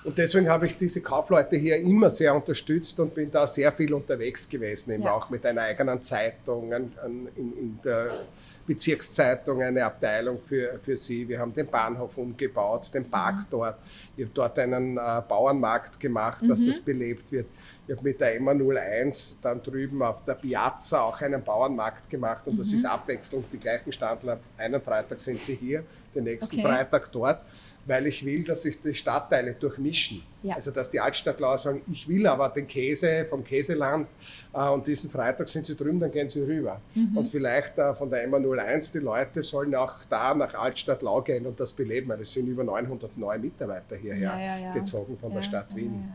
Und 0.03 0.17
deswegen 0.17 0.47
habe 0.47 0.65
ich 0.65 0.77
diese 0.77 1.01
Kaufleute 1.01 1.57
hier 1.57 1.77
immer 1.77 2.09
sehr 2.09 2.33
unterstützt 2.33 2.99
und 2.99 3.13
bin 3.13 3.29
da 3.29 3.45
sehr 3.45 3.71
viel 3.73 3.93
unterwegs 3.93 4.47
gewesen, 4.47 4.91
eben 4.91 5.03
ja. 5.03 5.13
auch 5.13 5.29
mit 5.29 5.45
einer 5.45 5.63
eigenen 5.63 6.01
Zeitung 6.01 6.71
in, 6.71 7.27
in 7.35 7.79
der 7.83 8.21
Bezirkszeitung 8.69 9.63
eine 9.63 9.83
Abteilung 9.83 10.39
für, 10.39 10.77
für 10.77 10.95
sie. 10.95 11.27
Wir 11.27 11.39
haben 11.39 11.51
den 11.51 11.65
Bahnhof 11.65 12.15
umgebaut, 12.19 12.93
den 12.93 13.09
Park 13.09 13.37
mhm. 13.37 13.45
dort. 13.49 13.79
Ich 14.15 14.25
habe 14.25 14.31
dort 14.31 14.59
einen 14.59 14.95
äh, 14.95 15.21
Bauernmarkt 15.27 15.99
gemacht, 15.99 16.47
dass 16.47 16.59
mhm. 16.59 16.69
es 16.69 16.79
belebt 16.79 17.31
wird. 17.31 17.47
Ich 17.89 17.95
habe 17.95 18.03
mit 18.03 18.21
der 18.21 18.35
Emma 18.35 18.51
01 18.51 19.39
dann 19.41 19.63
drüben 19.63 20.03
auf 20.03 20.23
der 20.23 20.35
Piazza 20.35 21.01
auch 21.01 21.19
einen 21.21 21.43
Bauernmarkt 21.43 22.07
gemacht 22.07 22.45
und 22.45 22.53
mhm. 22.53 22.57
das 22.59 22.71
ist 22.71 22.85
abwechselnd 22.85 23.45
die 23.51 23.57
gleichen 23.57 23.91
Standler. 23.91 24.39
Einen 24.59 24.79
Freitag 24.79 25.19
sind 25.19 25.41
sie 25.41 25.55
hier, 25.55 25.83
den 26.13 26.25
nächsten 26.25 26.59
okay. 26.59 26.67
Freitag 26.67 27.11
dort 27.11 27.41
weil 27.89 28.05
ich 28.05 28.23
will, 28.23 28.43
dass 28.43 28.61
sich 28.61 28.79
die 28.79 28.93
Stadtteile 28.93 29.55
durchmischen. 29.55 30.23
Ja. 30.43 30.55
Also 30.55 30.69
dass 30.69 30.91
die 30.91 30.99
Altstadtler 30.99 31.57
sagen, 31.57 31.81
ich 31.91 32.07
will 32.07 32.27
aber 32.27 32.49
den 32.49 32.67
Käse 32.67 33.25
vom 33.25 33.43
Käseland 33.43 34.07
äh, 34.53 34.69
und 34.69 34.85
diesen 34.85 35.09
Freitag 35.09 35.49
sind 35.49 35.65
sie 35.65 35.75
drüben, 35.75 35.99
dann 35.99 36.11
gehen 36.11 36.29
sie 36.29 36.43
rüber. 36.43 36.79
Mhm. 36.93 37.17
Und 37.17 37.27
vielleicht 37.27 37.79
äh, 37.79 37.95
von 37.95 38.09
der 38.09 38.29
MA01, 38.29 38.93
die 38.93 38.99
Leute 38.99 39.41
sollen 39.41 39.73
auch 39.73 39.95
da 40.07 40.35
nach 40.35 40.53
Altstadtlau 40.53 41.21
gehen 41.23 41.47
und 41.47 41.59
das 41.59 41.73
beleben, 41.73 42.09
weil 42.09 42.21
es 42.21 42.31
sind 42.31 42.47
über 42.47 42.63
900 42.63 43.17
neue 43.17 43.39
Mitarbeiter 43.39 43.95
hierher 43.95 44.37
ja, 44.39 44.57
ja, 44.57 44.73
gezogen 44.73 45.17
von 45.17 45.33
der 45.33 45.41
Stadt 45.41 45.75
Wien. 45.75 46.13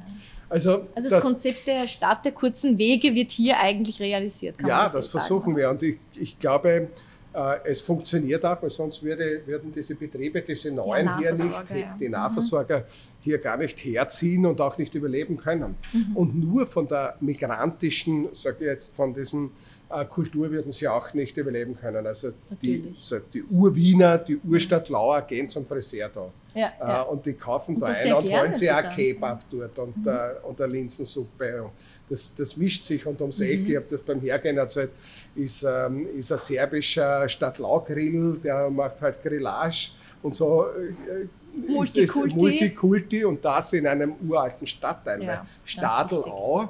Also, 0.49 0.87
also 0.95 1.09
das, 1.09 1.09
das, 1.09 1.25
Konzept 1.25 1.64
der 1.67 1.87
Stadt 1.89 2.25
der 2.25 2.33
kurzen 2.33 2.79
Wege 2.79 3.15
wird 3.15 3.31
hier 3.31 3.59
eigentlich 3.59 4.01
realisiert. 4.01 4.57
ja, 4.61 4.85
das, 4.85 4.93
das 4.93 5.09
versuchen 5.09 5.55
sagen. 5.55 5.57
wir 5.57 5.71
und 5.71 5.83
ich, 5.83 5.99
ich 6.15 6.39
glaube, 6.39 6.89
äh, 7.35 7.57
es 7.65 7.81
funktioniert 7.81 8.45
auch, 8.45 8.63
weil 8.63 8.71
sonst 8.71 9.03
würde, 9.03 9.43
würden 9.45 9.73
diese 9.73 9.97
Betriebe, 9.97 10.41
diese 10.41 10.73
neuen 10.73 11.07
ja, 11.07 11.19
hier 11.19 11.33
nicht, 11.33 11.71
ja. 11.71 11.97
die 11.99 12.09
Nahversorger 12.09 12.81
mhm. 12.81 12.85
hier 13.21 13.39
gar 13.39 13.57
nicht 13.57 13.85
herziehen 13.85 14.47
und 14.47 14.61
auch 14.61 14.79
nicht 14.79 14.95
überleben 14.95 15.37
können. 15.37 15.75
Mhm. 15.93 16.17
Und 16.17 16.39
nur 16.39 16.67
von 16.67 16.87
der 16.87 17.17
migrantischen, 17.21 18.29
sage 18.33 18.59
ich 18.61 18.67
jetzt, 18.67 18.95
von 18.95 19.13
diesem 19.13 19.51
äh, 19.91 20.05
Kultur 20.05 20.51
würden 20.51 20.71
sie 20.71 20.87
auch 20.87 21.13
nicht 21.13 21.37
überleben 21.37 21.75
können. 21.75 22.07
Also 22.07 22.31
die, 22.63 22.95
so 22.99 23.19
die 23.19 23.43
Urwiener, 23.43 24.19
die 24.19 24.37
Urstadt 24.37 24.89
Lauer 24.89 25.21
gehen 25.23 25.49
zum 25.49 25.67
Friseur 25.67 26.09
da. 26.15 26.31
Ja, 26.55 26.69
äh, 26.69 26.71
ja. 26.81 27.03
Und 27.03 27.27
die 27.27 27.35
kaufen 27.35 27.75
und 27.75 27.83
da 27.83 27.87
ein 27.87 28.13
und 28.13 28.31
holen 28.31 28.55
sich 28.55 28.71
auch 28.71 28.89
Kebab 28.95 29.43
dort 29.51 29.79
und, 29.79 29.97
mhm. 29.97 30.09
äh, 30.09 30.47
und 30.47 30.61
eine 30.61 30.73
Linsensuppe 30.73 31.71
das, 32.09 32.35
das 32.35 32.57
mischt 32.57 32.85
sich 32.85 33.05
und 33.07 33.21
ums 33.21 33.41
Eck, 33.41 33.61
mhm. 33.61 33.71
ich 33.71 33.77
habe 33.77 33.87
das 33.89 34.01
beim 34.01 34.21
Hergehen 34.21 34.59
erzählt, 34.59 34.91
ist, 35.35 35.65
ähm, 35.65 36.07
ist 36.19 36.31
ein 36.33 36.39
serbischer 36.39 37.29
Stadtlau-Grill, 37.29 38.41
der 38.43 38.71
macht 38.71 39.01
halt 39.01 39.23
Grillage 39.23 39.93
und 40.23 40.35
so. 40.35 40.67
Äh, 40.67 41.27
Multikulti. 41.69 42.35
Multikulti 42.35 43.25
und 43.25 43.45
das 43.45 43.73
in 43.75 43.87
einem 43.87 44.15
uralten 44.29 44.67
Stadtteil. 44.67 45.23
Ja, 45.23 45.47
Stadelau, 45.65 46.69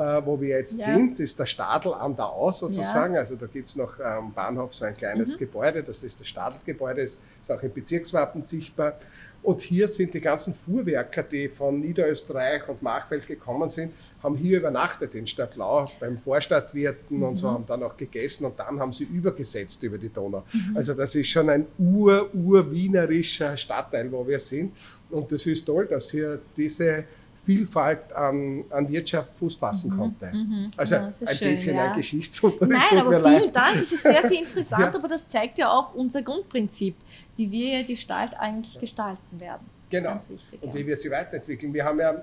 äh, 0.00 0.24
wo 0.24 0.40
wir 0.40 0.56
jetzt 0.56 0.80
ja. 0.80 0.94
sind, 0.94 1.20
ist 1.20 1.38
der 1.38 1.44
Stadel 1.44 1.92
an 1.92 2.16
der 2.16 2.24
Au 2.24 2.50
sozusagen. 2.50 3.14
Ja. 3.14 3.20
Also 3.20 3.36
da 3.36 3.46
gibt 3.46 3.68
es 3.68 3.76
noch 3.76 4.00
am 4.00 4.32
Bahnhof 4.32 4.72
so 4.72 4.86
ein 4.86 4.96
kleines 4.96 5.34
mhm. 5.34 5.40
Gebäude, 5.40 5.82
das 5.82 6.02
ist 6.02 6.18
das 6.18 6.26
Stadelgebäude, 6.26 7.02
ist, 7.02 7.20
ist 7.42 7.52
auch 7.52 7.62
im 7.62 7.72
Bezirkswappen 7.72 8.40
sichtbar. 8.40 8.94
Und 9.42 9.60
hier 9.60 9.88
sind 9.88 10.14
die 10.14 10.20
ganzen 10.20 10.54
Fuhrwerker, 10.54 11.22
die 11.22 11.48
von 11.48 11.80
Niederösterreich 11.80 12.66
und 12.68 12.82
Machfeld 12.82 13.26
gekommen 13.26 13.68
sind, 13.68 13.92
haben 14.22 14.36
hier 14.36 14.58
übernachtet 14.58 15.14
in 15.14 15.26
Stadtlau 15.26 15.90
beim 15.98 16.18
Vorstadtwirten 16.18 17.18
mhm. 17.18 17.22
und 17.22 17.36
so, 17.36 17.48
mhm. 17.48 17.54
haben 17.54 17.66
dann 17.66 17.82
auch 17.82 17.96
gegessen 17.96 18.46
und 18.46 18.58
dann 18.58 18.80
haben 18.80 18.94
sie 18.94 19.04
übergesetzt 19.04 19.82
über 19.82 19.98
die 19.98 20.10
Donau. 20.10 20.44
Mhm. 20.52 20.76
Also 20.76 20.94
das 20.94 21.14
ist 21.14 21.28
schon 21.28 21.50
ein 21.50 21.66
ur-ur-wienerischer 21.78 23.54
Stadtteil, 23.56 24.10
wo 24.10 24.26
wir 24.26 24.40
sind. 24.40 24.74
Und 25.10 25.30
das 25.30 25.44
ist 25.44 25.64
toll, 25.64 25.86
dass 25.86 26.10
hier 26.10 26.40
diese 26.56 27.04
Vielfalt 27.44 28.12
an, 28.12 28.64
an 28.70 28.88
Wirtschaft 28.88 29.36
Fuß 29.38 29.56
fassen 29.56 29.92
mhm, 29.92 29.98
konnte. 29.98 30.30
Mhm, 30.32 30.70
also 30.76 30.94
ja, 30.96 31.06
ein 31.06 31.36
schön, 31.36 31.48
bisschen 31.50 31.76
ja. 31.76 31.90
ein 31.90 31.96
Geschichtsunterricht. 31.96 32.80
Nein, 32.90 33.00
aber 33.00 33.20
vielen 33.20 33.44
leid. 33.44 33.56
Dank, 33.56 33.74
das 33.78 33.92
ist 33.92 34.02
sehr, 34.02 34.28
sehr 34.28 34.38
interessant, 34.42 34.82
ja. 34.82 34.94
aber 34.94 35.08
das 35.08 35.28
zeigt 35.28 35.58
ja 35.58 35.70
auch 35.70 35.94
unser 35.94 36.22
Grundprinzip, 36.22 36.94
wie 37.36 37.50
wir 37.50 37.78
ja 37.78 37.82
die 37.82 37.96
Stadt 37.96 38.38
eigentlich 38.38 38.78
gestalten 38.78 39.40
werden. 39.40 39.66
Genau. 39.88 40.14
Wichtig, 40.28 40.62
und 40.62 40.74
wie 40.74 40.86
wir 40.86 40.96
sie 40.96 41.10
weiterentwickeln. 41.10 41.74
Wir 41.74 41.84
haben 41.84 41.98
ja 41.98 42.22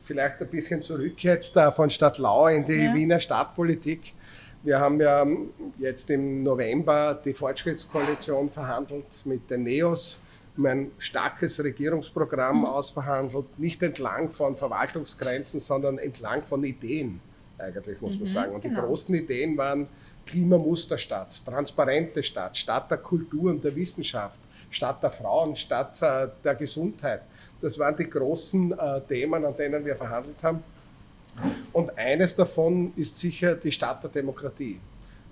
vielleicht 0.00 0.40
ein 0.42 0.48
bisschen 0.48 0.82
zurück 0.82 1.22
jetzt 1.22 1.56
äh, 1.56 1.70
von 1.72 1.88
Stadt 1.88 2.18
Lau 2.18 2.48
in 2.48 2.64
die 2.64 2.92
Wiener 2.92 3.20
Stadtpolitik. 3.20 4.14
Wir 4.62 4.80
haben 4.80 5.00
ja 5.00 5.24
jetzt 5.78 6.10
im 6.10 6.42
November 6.42 7.14
die 7.24 7.32
Fortschrittskoalition 7.32 8.50
verhandelt 8.50 9.24
mit 9.24 9.48
den 9.50 9.62
NEOS 9.62 10.18
ein 10.66 10.90
starkes 10.98 11.62
Regierungsprogramm 11.62 12.60
mhm. 12.60 12.66
ausverhandelt, 12.66 13.58
nicht 13.58 13.82
entlang 13.82 14.30
von 14.30 14.56
Verwaltungsgrenzen, 14.56 15.60
sondern 15.60 15.98
entlang 15.98 16.42
von 16.42 16.64
Ideen, 16.64 17.20
eigentlich 17.58 18.00
muss 18.00 18.14
mhm, 18.14 18.20
man 18.20 18.28
sagen. 18.28 18.54
Und 18.54 18.62
genau. 18.62 18.80
die 18.80 18.86
großen 18.86 19.14
Ideen 19.14 19.56
waren 19.56 19.88
Klimamusterstadt, 20.26 21.44
transparente 21.44 22.22
Stadt, 22.22 22.56
Stadt 22.56 22.90
der 22.90 22.98
Kultur 22.98 23.50
und 23.50 23.64
der 23.64 23.74
Wissenschaft, 23.74 24.40
Stadt 24.70 25.02
der 25.02 25.10
Frauen, 25.10 25.56
Stadt 25.56 26.02
äh, 26.02 26.28
der 26.44 26.54
Gesundheit. 26.54 27.22
Das 27.60 27.78
waren 27.78 27.96
die 27.96 28.08
großen 28.08 28.72
äh, 28.78 29.00
Themen, 29.02 29.44
an 29.44 29.56
denen 29.56 29.84
wir 29.84 29.96
verhandelt 29.96 30.42
haben. 30.42 30.62
Und 31.72 31.96
eines 31.96 32.34
davon 32.34 32.92
ist 32.96 33.16
sicher 33.16 33.54
die 33.54 33.72
Stadt 33.72 34.02
der 34.02 34.10
Demokratie. 34.10 34.80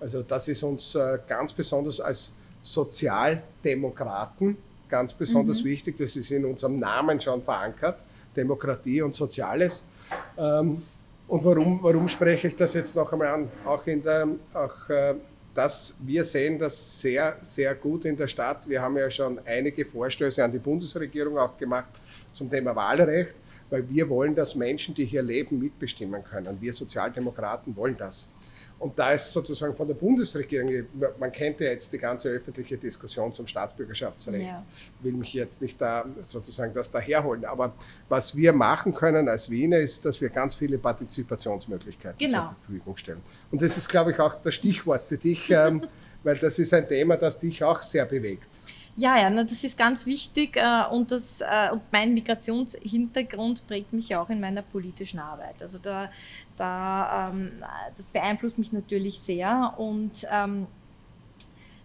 Also 0.00 0.22
das 0.22 0.48
ist 0.48 0.62
uns 0.62 0.94
äh, 0.94 1.18
ganz 1.26 1.52
besonders 1.52 2.00
als 2.00 2.34
Sozialdemokraten 2.62 4.56
ganz 4.88 5.12
besonders 5.12 5.62
mhm. 5.62 5.66
wichtig. 5.66 5.96
Das 5.96 6.16
ist 6.16 6.30
in 6.30 6.44
unserem 6.44 6.78
Namen 6.78 7.20
schon 7.20 7.42
verankert, 7.42 8.02
Demokratie 8.36 9.02
und 9.02 9.14
Soziales. 9.14 9.88
Ähm, 10.36 10.82
und 11.28 11.44
warum, 11.44 11.82
warum 11.82 12.06
spreche 12.06 12.48
ich 12.48 12.56
das 12.56 12.74
jetzt 12.74 12.94
noch 12.94 13.12
einmal 13.12 13.28
an? 13.28 13.48
Auch 13.64 13.84
in 13.86 14.02
der, 14.02 14.28
auch, 14.54 14.88
äh, 14.88 15.14
dass 15.52 15.96
wir 16.04 16.22
sehen 16.22 16.58
das 16.58 17.00
sehr, 17.00 17.36
sehr 17.42 17.74
gut 17.74 18.04
in 18.04 18.16
der 18.16 18.28
Stadt. 18.28 18.68
Wir 18.68 18.80
haben 18.80 18.96
ja 18.96 19.10
schon 19.10 19.40
einige 19.44 19.84
Vorstöße 19.84 20.44
an 20.44 20.52
die 20.52 20.58
Bundesregierung 20.58 21.38
auch 21.38 21.56
gemacht 21.56 21.88
zum 22.32 22.48
Thema 22.48 22.76
Wahlrecht, 22.76 23.34
weil 23.70 23.88
wir 23.88 24.08
wollen, 24.08 24.34
dass 24.34 24.54
Menschen, 24.54 24.94
die 24.94 25.04
hier 25.04 25.22
leben, 25.22 25.58
mitbestimmen 25.58 26.22
können. 26.22 26.60
Wir 26.60 26.72
Sozialdemokraten 26.72 27.74
wollen 27.74 27.96
das. 27.96 28.28
Und 28.78 28.98
da 28.98 29.12
ist 29.12 29.32
sozusagen 29.32 29.74
von 29.74 29.88
der 29.88 29.94
Bundesregierung, 29.94 30.86
man 31.18 31.32
kennt 31.32 31.60
ja 31.60 31.68
jetzt 31.68 31.92
die 31.92 31.98
ganze 31.98 32.28
öffentliche 32.28 32.76
Diskussion 32.76 33.32
zum 33.32 33.46
Staatsbürgerschaftsrecht, 33.46 34.50
ja. 34.50 34.66
will 35.00 35.14
mich 35.14 35.32
jetzt 35.32 35.62
nicht 35.62 35.80
da 35.80 36.04
sozusagen 36.20 36.74
das 36.74 36.90
daherholen. 36.90 37.46
Aber 37.46 37.72
was 38.08 38.36
wir 38.36 38.52
machen 38.52 38.92
können 38.92 39.28
als 39.28 39.48
Wiener 39.48 39.78
ist, 39.78 40.04
dass 40.04 40.20
wir 40.20 40.28
ganz 40.28 40.54
viele 40.54 40.76
Partizipationsmöglichkeiten 40.76 42.18
genau. 42.18 42.48
zur 42.48 42.56
Verfügung 42.60 42.96
stellen. 42.98 43.22
Und 43.50 43.62
das 43.62 43.78
ist, 43.78 43.88
glaube 43.88 44.10
ich, 44.10 44.20
auch 44.20 44.34
das 44.34 44.54
Stichwort 44.54 45.06
für 45.06 45.16
dich, 45.16 45.50
ähm, 45.50 45.82
weil 46.22 46.36
das 46.38 46.58
ist 46.58 46.74
ein 46.74 46.86
Thema, 46.86 47.16
das 47.16 47.38
dich 47.38 47.64
auch 47.64 47.80
sehr 47.80 48.04
bewegt. 48.04 48.48
Ja, 48.98 49.18
ja, 49.18 49.28
na, 49.28 49.44
das 49.44 49.62
ist 49.62 49.76
ganz 49.76 50.06
wichtig 50.06 50.56
äh, 50.56 50.84
und, 50.90 51.10
das, 51.12 51.42
äh, 51.42 51.70
und 51.70 51.82
mein 51.92 52.14
Migrationshintergrund 52.14 53.66
prägt 53.66 53.92
mich 53.92 54.16
auch 54.16 54.30
in 54.30 54.40
meiner 54.40 54.62
politischen 54.62 55.18
Arbeit. 55.18 55.60
Also 55.60 55.78
da, 55.78 56.10
da, 56.56 57.28
ähm, 57.28 57.52
das 57.94 58.08
beeinflusst 58.08 58.56
mich 58.56 58.72
natürlich 58.72 59.20
sehr 59.20 59.74
und 59.76 60.26
ähm, 60.32 60.66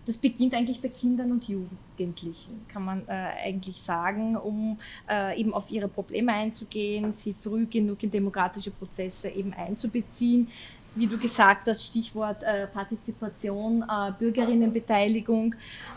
das 0.05 0.17
beginnt 0.17 0.53
eigentlich 0.53 0.81
bei 0.81 0.87
Kindern 0.87 1.31
und 1.31 1.47
Jugendlichen, 1.47 2.65
kann 2.67 2.83
man 2.83 3.07
äh, 3.07 3.11
eigentlich 3.11 3.81
sagen, 3.81 4.35
um 4.35 4.77
äh, 5.09 5.39
eben 5.39 5.53
auf 5.53 5.69
ihre 5.69 5.87
Probleme 5.87 6.33
einzugehen, 6.33 7.11
sie 7.11 7.33
früh 7.33 7.67
genug 7.67 8.01
in 8.03 8.09
demokratische 8.09 8.71
Prozesse 8.71 9.29
eben 9.29 9.53
einzubeziehen, 9.53 10.47
wie 10.95 11.07
du 11.07 11.17
gesagt 11.17 11.67
hast, 11.67 11.85
Stichwort 11.85 12.43
äh, 12.43 12.67
Partizipation, 12.67 13.83
äh, 13.83 14.11
Bürgerinnenbeteiligung. 14.17 15.55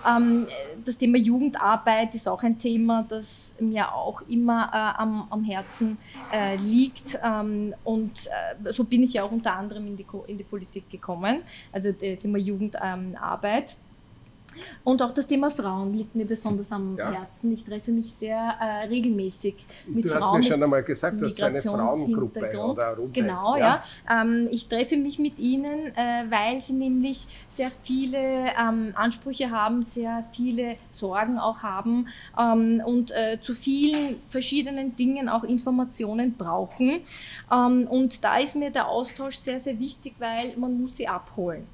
Ähm, 0.09 0.47
das 0.85 0.97
Thema 0.97 1.19
Jugendarbeit 1.19 2.15
ist 2.15 2.29
auch 2.29 2.43
ein 2.43 2.59
Thema, 2.59 3.05
das 3.09 3.57
mir 3.61 3.93
auch 3.93 4.23
immer 4.29 4.71
äh, 4.73 5.03
am, 5.03 5.27
am, 5.31 5.45
Herzen 5.45 5.99
äh, 6.33 6.57
liegt. 6.57 7.19
Ähm, 7.25 7.75
und 7.83 8.29
äh, 8.29 8.73
so 8.73 8.85
bin 8.85 9.03
ich 9.03 9.15
ja 9.15 9.25
auch 9.25 9.33
unter 9.33 9.55
anderem 9.55 9.87
in 9.87 9.97
die, 9.97 10.07
in 10.27 10.39
die 10.39 10.45
Politik 10.45 10.89
gekommen, 10.89 11.43
also 11.73 11.91
das 11.91 12.19
Thema 12.21 12.39
Jugendarbeit. 12.39 13.77
Und 14.83 15.03
auch 15.03 15.13
das 15.13 15.27
Thema 15.27 15.51
Frauen 15.51 15.95
liegt 15.95 16.15
mir 16.15 16.27
besonders 16.27 16.71
am 16.73 16.97
ja. 16.97 17.11
Herzen. 17.11 17.53
Ich 17.53 17.65
treffe 17.65 17.91
mich 17.91 18.13
sehr 18.13 18.37
äh, 18.37 18.87
regelmäßig 18.87 19.55
mit 19.87 20.07
Frauen. 20.07 20.21
Du 20.21 20.27
hast 20.27 20.35
mir 20.35 20.43
schon 20.43 20.63
einmal 20.63 20.83
gesagt, 20.83 21.21
du 21.21 21.27
hast 21.27 21.43
eine 21.43 21.61
Frauengruppe 21.61 22.59
oder 22.59 22.97
Runde. 22.97 23.21
Genau, 23.21 23.57
ja. 23.57 23.83
ja. 24.09 24.23
Ähm, 24.23 24.49
ich 24.51 24.69
treffe 24.69 24.97
mich 24.97 25.19
mit 25.19 25.39
ihnen, 25.39 25.95
äh, 25.97 26.25
weil 26.29 26.61
sie 26.61 26.75
nämlich 26.75 27.27
sehr 27.49 27.71
viele 27.83 28.19
ähm, 28.19 28.93
Ansprüche 28.95 29.51
haben, 29.51 29.83
sehr 29.83 30.25
viele 30.33 30.77
Sorgen 30.91 31.39
auch 31.39 31.63
haben 31.63 32.09
ähm, 32.39 32.83
und 32.85 33.11
äh, 33.11 33.39
zu 33.41 33.55
vielen 33.55 34.17
verschiedenen 34.29 34.97
Dingen 34.97 35.29
auch 35.29 35.45
Informationen 35.45 36.35
brauchen. 36.37 37.01
Ähm, 37.51 37.87
und 37.89 38.25
da 38.25 38.39
ist 38.39 38.57
mir 38.57 38.71
der 38.71 38.89
Austausch 38.89 39.37
sehr, 39.37 39.61
sehr 39.61 39.79
wichtig, 39.79 40.15
weil 40.19 40.57
man 40.57 40.81
muss 40.81 40.97
sie 40.97 41.09
abholen. 41.09 41.67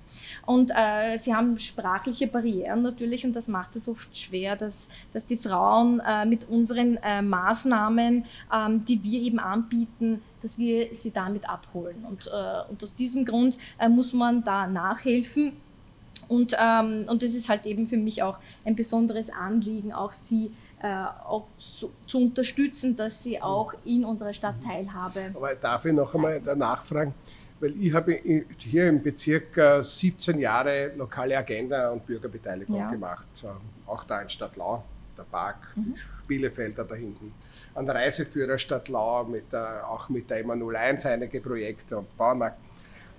Und 0.46 0.72
äh, 0.74 1.16
sie 1.16 1.34
haben 1.34 1.56
sprachliche 1.58 2.26
Barrieren 2.26 2.69
natürlich 2.76 3.24
und 3.24 3.34
das 3.34 3.48
macht 3.48 3.76
es 3.76 3.88
oft 3.88 4.16
schwer, 4.16 4.56
dass, 4.56 4.88
dass 5.12 5.26
die 5.26 5.36
Frauen 5.36 6.00
äh, 6.00 6.24
mit 6.24 6.48
unseren 6.48 6.96
äh, 7.02 7.22
Maßnahmen, 7.22 8.24
ähm, 8.52 8.84
die 8.84 9.02
wir 9.02 9.20
eben 9.20 9.38
anbieten, 9.38 10.22
dass 10.42 10.58
wir 10.58 10.94
sie 10.94 11.10
damit 11.10 11.48
abholen. 11.48 12.04
Und, 12.08 12.26
äh, 12.26 12.70
und 12.70 12.82
aus 12.82 12.94
diesem 12.94 13.24
Grund 13.24 13.58
äh, 13.78 13.88
muss 13.88 14.12
man 14.12 14.44
da 14.44 14.66
nachhelfen. 14.66 15.52
Und, 16.28 16.56
ähm, 16.58 17.06
und 17.08 17.22
das 17.22 17.34
ist 17.34 17.48
halt 17.48 17.66
eben 17.66 17.86
für 17.86 17.96
mich 17.96 18.22
auch 18.22 18.38
ein 18.64 18.76
besonderes 18.76 19.30
Anliegen, 19.30 19.92
auch 19.92 20.12
sie 20.12 20.52
äh, 20.82 21.04
auch 21.26 21.46
so, 21.58 21.90
zu 22.06 22.18
unterstützen, 22.18 22.96
dass 22.96 23.22
sie 23.22 23.42
auch 23.42 23.74
in 23.84 24.04
unserer 24.04 24.32
Stadt 24.32 24.54
Teilhabe. 24.64 25.32
Aber 25.34 25.54
darf 25.54 25.84
ich 25.84 25.92
noch 25.92 26.14
einmal 26.14 26.40
nachfragen? 26.56 27.14
Weil 27.60 27.74
ich 27.80 27.92
habe 27.92 28.18
hier 28.58 28.88
im 28.88 29.02
Bezirk 29.02 29.60
17 29.82 30.38
äh, 30.38 30.42
Jahre 30.42 30.92
lokale 30.96 31.36
Agenda 31.36 31.90
und 31.90 32.06
Bürgerbeteiligung 32.06 32.76
ja. 32.76 32.90
gemacht. 32.90 33.28
Auch 33.86 34.04
da 34.04 34.22
in 34.22 34.28
Stadtlau, 34.28 34.82
der 35.16 35.24
Park, 35.24 35.76
mhm. 35.76 35.94
die 35.94 35.98
Spielefelder 35.98 36.84
da 36.84 36.94
hinten. 36.94 37.32
An 37.74 37.84
der 37.84 37.96
Reiseführer 37.96 38.56
Stadtlau, 38.56 39.24
mit 39.24 39.52
der, 39.52 39.86
auch 39.86 40.08
mit 40.08 40.30
der 40.30 40.38
Emanuel 40.38 40.76
1 40.76 41.04
einige 41.06 41.40
Projekte 41.40 41.98
und 41.98 42.16
Baumarkt. 42.16 42.58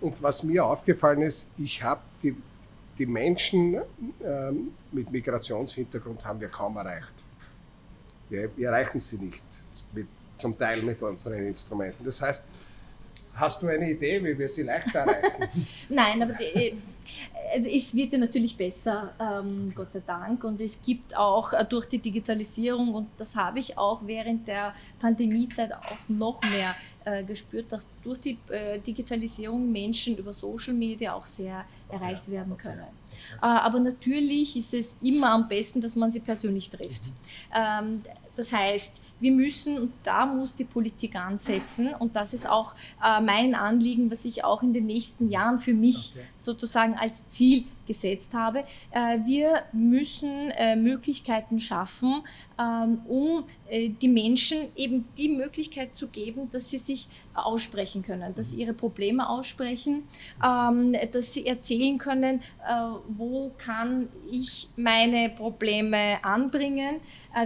Und 0.02 0.22
was 0.24 0.42
mir 0.42 0.66
aufgefallen 0.66 1.22
ist, 1.22 1.48
ich 1.60 1.84
habe 1.84 2.02
die, 2.24 2.36
die 2.98 3.06
Menschen 3.06 3.80
ähm, 4.24 4.72
mit 4.92 5.12
Migrationshintergrund 5.12 6.26
haben 6.26 6.42
wir 6.42 6.48
kaum 6.48 6.76
erreicht. 6.78 7.14
Wir, 8.28 8.50
wir 8.58 8.70
erreichen 8.70 9.00
sie 9.00 9.18
nicht, 9.18 9.44
mit, 9.94 10.08
zum 10.38 10.58
Teil 10.58 10.82
mit 10.82 11.04
unseren 11.04 11.46
Instrumenten. 11.46 12.04
Das 12.04 12.22
heißt, 12.22 12.46
Hast 13.34 13.62
du 13.62 13.68
eine 13.68 13.90
Idee, 13.90 14.24
wie 14.24 14.38
wir 14.38 14.50
sie 14.50 14.64
leichter 14.64 15.00
erreichen? 15.00 15.68
Nein, 15.90 16.22
aber 16.22 16.34
die, 16.34 16.74
also 17.54 17.70
es 17.70 17.96
wird 17.96 18.14
ja 18.14 18.20
natürlich 18.20 18.56
besser, 18.56 19.14
ähm, 19.20 19.74
Gott 19.76 19.92
sei 19.92 20.02
Dank. 20.06 20.44
Und 20.44 20.62
es 20.62 20.82
gibt 20.82 21.16
auch 21.16 21.54
äh, 21.54 21.66
durch 21.66 21.88
die 21.88 22.00
Digitalisierung, 22.00 22.94
und 22.94 23.08
das 23.18 23.36
habe 23.36 23.60
ich 23.60 23.78
auch 23.78 24.02
während 24.06 24.48
der 24.48 24.74
Pandemiezeit 25.00 25.74
auch 25.74 25.98
noch 26.08 26.42
mehr 26.42 26.76
äh, 27.06 27.24
gespürt, 27.24 27.72
dass 27.72 27.90
durch 28.04 28.20
die 28.20 28.38
äh, 28.50 28.80
Digitalisierung 28.80 29.72
Menschen 29.72 30.18
über 30.18 30.34
Social 30.34 30.74
Media 30.74 31.14
auch 31.14 31.26
sehr 31.26 31.66
erreicht 31.90 32.24
okay. 32.24 32.32
werden 32.32 32.58
können. 32.58 32.82
Okay. 32.82 33.38
Äh, 33.42 33.46
aber 33.46 33.80
natürlich 33.80 34.56
ist 34.56 34.74
es 34.74 34.98
immer 35.02 35.32
am 35.32 35.48
besten, 35.48 35.82
dass 35.82 35.96
man 35.96 36.10
sie 36.10 36.20
persönlich 36.20 36.70
trifft. 36.70 37.08
Mhm. 37.08 37.14
Ähm, 37.56 38.02
das 38.42 38.52
heißt, 38.52 39.04
wir 39.20 39.32
müssen, 39.32 39.78
und 39.78 39.94
da 40.04 40.26
muss 40.26 40.56
die 40.56 40.64
Politik 40.64 41.16
ansetzen, 41.16 41.94
und 41.94 42.16
das 42.16 42.34
ist 42.34 42.50
auch 42.50 42.74
äh, 43.04 43.22
mein 43.22 43.54
Anliegen, 43.54 44.10
was 44.10 44.26
ich 44.26 44.44
auch 44.44 44.64
in 44.64 44.74
den 44.74 44.88
nächsten 44.88 45.30
Jahren 45.30 45.60
für 45.60 45.76
mich 45.76 46.14
okay. 46.16 46.26
sozusagen 46.38 46.96
als 46.96 47.30
Ziel 47.30 47.66
gesetzt 47.92 48.34
habe. 48.34 48.64
Äh, 48.92 49.20
wir 49.26 49.64
müssen 49.74 50.50
äh, 50.52 50.76
Möglichkeiten 50.76 51.60
schaffen, 51.60 52.24
ähm, 52.58 53.02
um 53.06 53.44
äh, 53.70 53.90
die 53.90 54.08
Menschen 54.08 54.58
eben 54.78 55.06
die 55.18 55.30
Möglichkeit 55.30 55.98
zu 55.98 56.08
geben, 56.08 56.50
dass 56.52 56.70
sie 56.70 56.78
sich 56.78 57.08
aussprechen 57.34 58.02
können, 58.02 58.34
dass 58.34 58.52
sie 58.52 58.62
ihre 58.62 58.74
Probleme 58.74 59.28
aussprechen, 59.28 60.04
ähm, 60.44 60.96
dass 61.12 61.34
sie 61.34 61.46
erzählen 61.46 61.98
können, 61.98 62.42
wo 63.08 63.52
kann 63.58 64.10
ich 64.30 64.68
meine 64.76 65.30
Probleme 65.30 66.24
anbringen, 66.24 66.98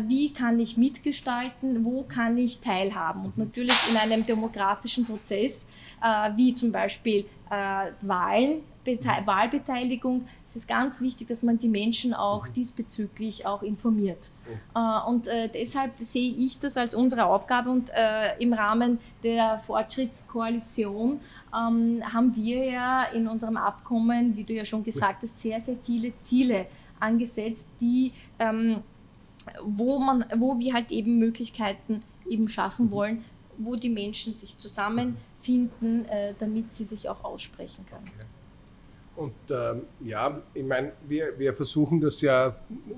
wie 0.08 0.34
kann 0.34 0.60
ich 0.60 0.78
mitgestalten, 0.78 1.86
wo 1.86 2.04
kann 2.04 2.38
ich 2.38 2.60
teilhaben. 2.60 3.26
Und 3.26 3.38
natürlich 3.38 3.78
in 3.90 3.98
einem 3.98 4.26
demokratischen 4.26 5.06
Prozess, 5.06 5.68
wie 6.36 6.56
zum 6.56 6.72
Beispiel 6.72 7.26
Wahlen, 8.02 8.64
Bete 8.86 9.10
Wahlbeteiligung, 9.26 10.28
es 10.56 10.62
ist 10.62 10.68
ganz 10.70 11.02
wichtig, 11.02 11.28
dass 11.28 11.44
man 11.44 11.60
die 11.60 11.68
Menschen 11.68 12.14
auch 12.14 12.48
mhm. 12.48 12.54
diesbezüglich 12.54 13.46
auch 13.46 13.62
informiert. 13.62 14.30
Mhm. 14.46 15.08
und 15.08 15.28
äh, 15.28 15.50
deshalb 15.50 15.98
sehe 16.00 16.32
ich 16.32 16.60
das 16.60 16.78
als 16.78 16.94
unsere 16.96 17.26
Aufgabe 17.26 17.70
und 17.70 17.90
äh, 17.90 18.38
im 18.38 18.54
Rahmen 18.54 19.00
der 19.24 19.60
Fortschrittskoalition 19.60 21.20
ähm, 21.54 22.02
haben 22.14 22.36
wir 22.36 22.64
ja 22.64 23.04
in 23.06 23.28
unserem 23.28 23.58
Abkommen, 23.58 24.38
wie 24.38 24.44
du 24.44 24.54
ja 24.54 24.64
schon 24.64 24.84
gesagt 24.84 25.24
hast, 25.24 25.40
sehr, 25.40 25.60
sehr 25.60 25.78
viele 25.84 26.18
Ziele 26.20 26.68
angesetzt, 27.00 27.70
die 27.82 28.14
ähm, 28.40 28.84
wo, 29.64 30.00
man, 30.00 30.26
wo 30.38 30.58
wir 30.58 30.74
halt 30.74 30.92
eben 30.92 31.18
Möglichkeiten 31.18 32.02
eben 32.30 32.48
schaffen 32.48 32.86
mhm. 32.86 32.92
wollen, 32.92 33.26
wo 33.58 33.76
die 33.76 33.90
Menschen 33.90 34.34
sich 34.34 34.58
zusammenfinden, 34.58 36.06
äh, 36.06 36.34
damit 36.40 36.74
sie 36.74 36.86
sich 36.86 37.10
auch 37.10 37.24
aussprechen 37.24 37.86
können. 37.88 38.08
Okay. 38.08 38.26
Und 39.16 39.34
ähm, 39.50 39.84
ja, 40.02 40.42
ich 40.54 40.64
meine, 40.64 40.92
wir, 41.08 41.40
wir 41.40 41.54
versuchen 41.54 42.02
das 42.02 42.20
ja 42.20 42.54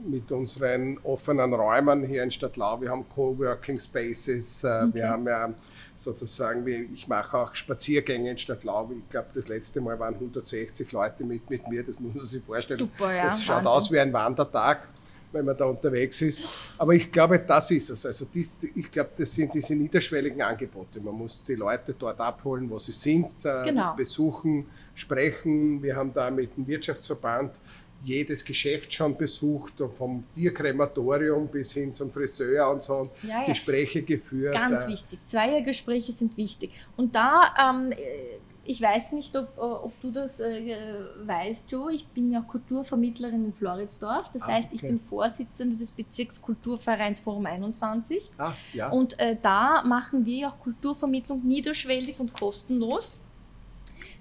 mit 0.08 0.32
unseren 0.32 0.98
offenen 1.04 1.54
Räumen 1.54 2.04
hier 2.06 2.24
in 2.24 2.32
Stadtlau. 2.32 2.82
Wir 2.82 2.90
haben 2.90 3.08
Coworking 3.08 3.80
Spaces, 3.80 4.64
äh, 4.64 4.68
okay. 4.68 4.94
wir 4.94 5.10
haben 5.10 5.28
ja 5.28 5.54
sozusagen, 5.96 6.66
ich 6.92 7.08
mache 7.08 7.38
auch 7.38 7.54
Spaziergänge 7.54 8.32
in 8.32 8.38
Stadtlau. 8.38 8.90
Ich 8.98 9.10
glaube, 9.10 9.28
das 9.36 9.48
letzte 9.48 9.80
Mal 9.80 10.00
waren 10.00 10.16
160 10.16 10.92
Leute 10.92 11.24
mit, 11.24 11.48
mit 11.52 11.68
mir, 11.68 11.84
das 11.84 12.00
muss 12.00 12.16
man 12.16 12.26
sich 12.26 12.44
vorstellen. 12.44 12.80
Super, 12.80 13.14
ja, 13.14 13.26
das 13.26 13.44
schaut 13.44 13.58
Wahnsinn. 13.58 13.72
aus 13.72 13.92
wie 13.92 14.00
ein 14.00 14.12
Wandertag 14.12 14.88
wenn 15.38 15.46
man 15.46 15.56
da 15.56 15.66
unterwegs 15.66 16.22
ist. 16.22 16.44
Aber 16.78 16.94
ich 16.94 17.12
glaube, 17.12 17.40
das 17.40 17.72
ist 17.72 17.90
es. 17.90 18.06
Also 18.06 18.26
die, 18.26 18.46
ich 18.76 18.92
glaube, 18.92 19.12
das 19.18 19.34
sind 19.34 19.54
diese 19.54 19.76
niederschwelligen 19.76 20.42
Angebote. 20.42 21.00
Man 21.00 21.16
muss 21.16 21.44
die 21.44 21.56
Leute 21.56 21.94
dort 21.94 22.20
abholen, 22.20 22.70
wo 22.70 22.80
sie 22.80 22.92
sind, 22.92 23.46
äh, 23.46 23.64
genau. 23.64 23.96
besuchen, 23.96 24.66
sprechen. 24.94 25.82
Wir 25.82 25.96
haben 25.96 26.12
da 26.14 26.30
mit 26.32 26.56
dem 26.58 26.68
Wirtschaftsverband 26.68 27.60
jedes 28.04 28.46
Geschäft 28.46 28.94
schon 28.94 29.18
besucht, 29.18 29.74
vom 29.98 30.24
Tierkrematorium 30.36 31.48
bis 31.48 31.74
hin 31.74 31.92
zum 31.92 32.12
Friseur 32.12 32.70
und 32.72 32.82
so 32.82 33.10
ja, 33.24 33.42
ja. 33.42 33.46
Gespräche 33.46 34.04
geführt. 34.04 34.54
Ganz 34.54 34.86
äh, 34.86 34.90
wichtig. 34.90 35.20
Zweiergespräche 35.26 36.12
sind 36.14 36.38
wichtig. 36.38 36.72
Und 36.96 37.16
da 37.16 37.54
ähm, 37.60 37.94
ich 38.68 38.82
weiß 38.82 39.14
nicht, 39.14 39.36
ob, 39.36 39.58
äh, 39.58 39.62
ob 39.62 40.00
du 40.02 40.12
das 40.12 40.42
äh, 40.42 40.76
weißt, 41.24 41.72
Joe. 41.72 41.94
Ich 41.94 42.06
bin 42.08 42.32
ja 42.32 42.42
Kulturvermittlerin 42.42 43.46
in 43.46 43.54
Floridsdorf. 43.54 44.30
Das 44.34 44.44
ah, 44.44 44.48
heißt, 44.48 44.74
ich 44.74 44.80
okay. 44.80 44.90
bin 44.90 45.00
Vorsitzende 45.00 45.78
des 45.78 45.94
Bezirkskulturvereins 45.94 47.22
Forum 47.22 47.46
21. 47.46 48.30
Ah, 48.38 48.54
ja. 48.74 48.90
Und 48.90 49.18
äh, 49.20 49.38
da 49.42 49.84
machen 49.84 50.26
wir 50.26 50.38
ja 50.38 50.50
auch 50.50 50.60
Kulturvermittlung 50.60 51.48
niederschwellig 51.48 52.20
und 52.20 52.34
kostenlos 52.34 53.22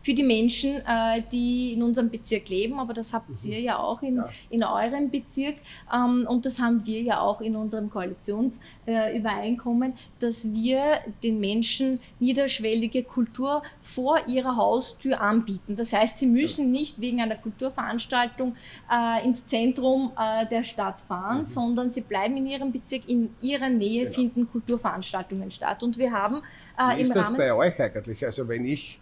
für 0.07 0.15
die 0.15 0.23
Menschen, 0.23 0.77
äh, 0.87 1.21
die 1.33 1.73
in 1.73 1.83
unserem 1.83 2.11
Bezirk 2.11 2.49
leben, 2.49 2.79
aber 2.79 2.95
das 2.95 3.13
habt 3.13 3.29
mhm. 3.29 3.51
ihr 3.51 3.61
ja 3.61 3.81
auch 3.81 4.03
in, 4.03 4.19
ja. 4.19 4.29
in 4.51 4.63
eurem 4.63 5.11
Bezirk 5.11 5.57
ähm, 5.93 6.25
und 6.29 6.47
das 6.47 6.61
haben 6.61 6.87
wir 6.87 7.03
ja 7.03 7.19
auch 7.19 7.41
in 7.41 7.57
unserem 7.57 7.91
Koalitionsübereinkommen, 7.91 9.91
äh, 9.91 9.95
dass 10.21 10.55
wir 10.55 11.01
den 11.25 11.41
Menschen 11.41 11.99
niederschwellige 12.21 13.03
Kultur 13.03 13.65
vor 13.83 14.21
ihrer 14.29 14.57
Haustür 14.57 15.21
anbieten. 15.21 15.75
Das 15.75 15.93
heißt, 15.93 16.19
sie 16.19 16.27
müssen 16.27 16.71
nicht 16.71 17.01
wegen 17.01 17.21
einer 17.21 17.35
Kulturveranstaltung 17.35 18.55
äh, 18.89 19.27
ins 19.27 19.45
Zentrum 19.49 20.13
äh, 20.17 20.47
der 20.47 20.63
Stadt 20.63 21.01
fahren, 21.01 21.41
mhm. 21.41 21.47
sondern 21.47 21.91
sie 21.91 22.03
bleiben 22.03 22.37
in 22.37 22.47
ihrem 22.47 22.71
Bezirk, 22.71 23.09
in 23.09 23.35
ihrer 23.43 23.71
Nähe 23.71 24.05
genau. 24.05 24.15
finden 24.15 24.53
Kulturveranstaltungen 24.53 25.51
statt. 25.51 25.83
Und 25.83 25.99
wir 25.99 26.13
haben 26.13 26.43
äh, 26.79 26.97
Wie 26.97 27.03
ist 27.03 27.17
das 27.17 27.37
bei 27.37 27.53
euch 27.53 27.81
eigentlich? 27.81 28.25
Also 28.25 28.47
wenn 28.47 28.65
ich 28.65 29.01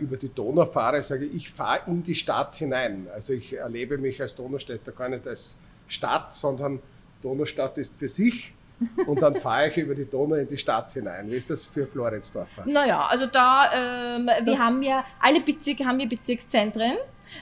über 0.00 0.16
die 0.16 0.32
Donau 0.32 0.66
fahre, 0.66 1.02
sage 1.02 1.26
ich, 1.26 1.34
ich 1.34 1.50
fahre 1.50 1.80
in 1.90 2.02
die 2.02 2.14
Stadt 2.14 2.54
hinein. 2.56 3.08
Also 3.12 3.32
ich 3.32 3.56
erlebe 3.56 3.98
mich 3.98 4.20
als 4.20 4.34
Donaustädter 4.34 4.92
gar 4.92 5.08
nicht 5.08 5.26
als 5.26 5.56
Stadt, 5.88 6.32
sondern 6.32 6.80
Donaustadt 7.22 7.76
ist 7.78 7.94
für 7.94 8.08
sich 8.08 8.54
und 9.06 9.22
dann 9.22 9.34
fahre 9.34 9.68
ich 9.68 9.76
über 9.76 9.94
die 9.94 10.08
Donau 10.08 10.36
in 10.36 10.48
die 10.48 10.56
Stadt 10.56 10.92
hinein. 10.92 11.30
Wie 11.30 11.36
ist 11.36 11.50
das 11.50 11.66
für 11.66 11.86
Floridsdorfer? 11.86 12.64
Naja, 12.66 13.04
also 13.06 13.26
da, 13.26 14.16
ähm, 14.16 14.28
wir 14.44 14.58
haben 14.58 14.82
ja, 14.82 15.04
alle 15.20 15.40
Bezirke 15.40 15.84
haben 15.84 15.98
ja 15.98 16.06
Bezirkszentren 16.06 16.96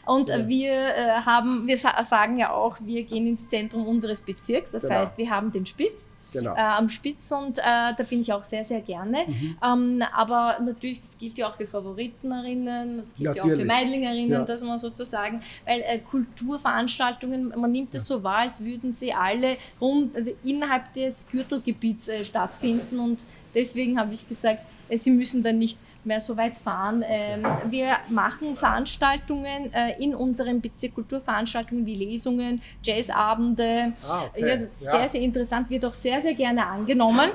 Und 0.07 0.29
ja. 0.29 0.47
wir 0.47 0.73
äh, 0.73 1.11
haben, 1.25 1.67
wir 1.67 1.77
sagen 1.77 2.39
ja 2.39 2.51
auch, 2.51 2.77
wir 2.81 3.05
gehen 3.05 3.27
ins 3.27 3.49
Zentrum 3.49 3.87
unseres 3.87 4.21
Bezirks. 4.21 4.73
Das 4.73 4.83
genau. 4.83 4.97
heißt, 4.97 5.19
wir 5.19 5.31
haben 5.31 5.53
den 5.53 5.67
Spitz 5.67 6.13
genau. 6.33 6.55
äh, 6.55 6.61
am 6.61 6.89
Spitz 6.89 7.31
und 7.31 7.59
äh, 7.59 7.63
da 7.63 8.05
bin 8.09 8.21
ich 8.21 8.33
auch 8.33 8.45
sehr, 8.45 8.65
sehr 8.65 8.81
gerne. 8.81 9.25
Mhm. 9.27 9.57
Ähm, 9.63 10.03
aber 10.15 10.59
natürlich, 10.65 11.01
das 11.01 11.19
gilt 11.19 11.37
ja 11.37 11.49
auch 11.49 11.55
für 11.55 11.67
Favoritenerinnen, 11.67 12.97
das 12.97 13.15
gilt 13.15 13.29
natürlich. 13.29 13.45
ja 13.45 13.53
auch 13.53 13.59
für 13.61 13.65
Meidlingerinnen, 13.67 14.33
ja. 14.33 14.45
dass 14.45 14.63
man 14.63 14.79
sozusagen, 14.79 15.43
weil 15.65 15.83
äh, 15.83 15.99
Kulturveranstaltungen, 15.99 17.53
man 17.57 17.71
nimmt 17.71 17.95
es 17.95 18.09
ja. 18.09 18.17
so 18.17 18.23
wahr, 18.23 18.39
als 18.39 18.65
würden 18.65 18.93
sie 18.93 19.13
alle 19.13 19.57
rund, 19.81 20.17
also 20.17 20.33
innerhalb 20.45 20.93
des 20.95 21.27
Gürtelgebiets 21.29 22.09
äh, 22.09 22.25
stattfinden 22.25 22.99
und 22.99 23.27
deswegen 23.55 23.99
habe 23.99 24.15
ich 24.15 24.29
gesagt, 24.29 24.63
äh, 24.89 24.99
sie 24.99 25.11
müssen 25.11 25.43
dann 25.43 25.59
nicht 25.59 25.79
mehr 26.05 26.21
so 26.21 26.37
weit 26.37 26.59
fahren. 26.59 27.05
Ähm, 27.07 27.47
wir 27.69 27.97
machen 28.09 28.57
Veranstaltungen 28.57 29.73
äh, 29.73 30.03
in 30.03 30.15
unserem 30.15 30.61
Bezirk, 30.61 30.95
Kulturveranstaltungen 30.95 31.87
wie 31.87 31.95
Lesungen, 31.95 32.63
Jazzabende. 32.83 33.93
Ah, 34.09 34.25
okay. 34.29 34.49
ja, 34.49 34.57
das 34.57 34.65
ist 34.65 34.85
ja. 34.85 34.91
sehr, 34.93 35.09
sehr 35.09 35.21
interessant, 35.21 35.71
wird 35.71 35.85
auch 35.85 35.95
sehr, 35.95 36.21
sehr 36.21 36.35
gerne 36.35 36.67
angenommen. 36.67 37.31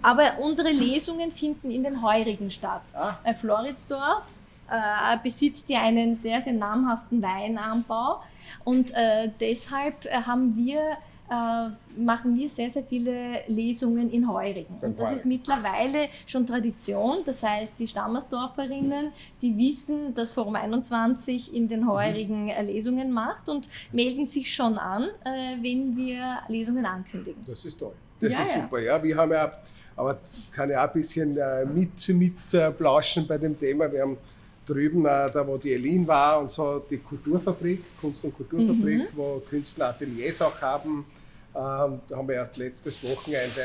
Aber 0.00 0.38
unsere 0.38 0.70
Lesungen 0.70 1.32
finden 1.32 1.70
in 1.70 1.82
den 1.82 2.02
Heurigen 2.02 2.50
statt. 2.50 2.82
Ah. 2.94 3.18
Äh, 3.24 3.34
Floridsdorf 3.34 4.24
äh, 4.70 5.16
besitzt 5.22 5.68
ja 5.70 5.82
einen 5.82 6.14
sehr, 6.14 6.40
sehr 6.40 6.52
namhaften 6.52 7.22
Weinanbau 7.22 8.22
und 8.64 8.92
äh, 8.94 9.30
deshalb 9.40 10.04
äh, 10.04 10.22
haben 10.26 10.56
wir 10.56 10.98
äh, 11.30 12.00
machen 12.00 12.36
wir 12.38 12.48
sehr, 12.48 12.70
sehr 12.70 12.84
viele 12.84 13.42
Lesungen 13.48 14.10
in 14.10 14.26
Heurigen. 14.30 14.76
Und 14.80 14.98
das 14.98 15.12
ist 15.12 15.26
mittlerweile 15.26 16.08
schon 16.26 16.46
Tradition. 16.46 17.18
Das 17.26 17.42
heißt, 17.42 17.78
die 17.78 17.86
Stammersdorferinnen, 17.86 19.12
die 19.42 19.56
wissen, 19.58 20.14
dass 20.14 20.32
Forum 20.32 20.56
21 20.56 21.54
in 21.54 21.68
den 21.68 21.82
mhm. 21.82 21.90
Heurigen 21.90 22.44
mhm. 22.44 22.66
Lesungen 22.66 23.12
macht 23.12 23.48
und 23.48 23.68
melden 23.92 24.24
sich 24.24 24.54
schon 24.54 24.78
an, 24.78 25.04
äh, 25.24 25.56
wenn 25.60 25.96
wir 25.96 26.38
Lesungen 26.48 26.86
ankündigen. 26.86 27.44
Das 27.46 27.62
ist 27.64 27.78
toll. 27.78 27.92
Das 28.20 28.32
ja, 28.32 28.42
ist 28.42 28.54
ja. 28.56 28.62
super. 28.62 28.78
Ja, 28.80 29.02
wir 29.02 29.16
haben 29.16 29.32
ja, 29.32 29.50
aber 29.96 30.18
kann 30.52 30.70
ja 30.70 30.82
auch 30.82 30.88
ein 30.88 30.92
bisschen 30.94 31.36
mit, 31.74 32.08
mit 32.08 32.54
äh, 32.54 32.70
plauschen 32.70 33.26
bei 33.26 33.36
dem 33.36 33.58
Thema. 33.58 33.92
Wir 33.92 34.02
haben 34.02 34.16
drüben, 34.64 35.04
da 35.04 35.46
wo 35.46 35.56
die 35.56 35.72
Elin 35.72 36.06
war 36.06 36.40
und 36.40 36.50
so, 36.50 36.84
die 36.90 36.98
Kulturfabrik, 36.98 37.82
Kunst- 38.00 38.24
und 38.24 38.36
Kulturfabrik, 38.36 38.98
mhm. 38.98 39.16
wo 39.16 39.42
Künstler 39.48 39.90
Ateliers 39.90 40.42
auch 40.42 40.60
haben 40.60 41.04
ähm, 41.54 42.00
da 42.08 42.16
haben 42.16 42.28
wir 42.28 42.36
erst 42.36 42.56
letztes 42.56 43.02
Wochenende 43.02 43.62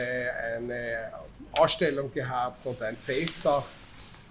eine 0.55 1.11
Ausstellung 1.51 2.11
gehabt 2.11 2.65
und 2.65 2.81
ein 2.81 2.97
Fest 2.97 3.45
auch. 3.47 3.65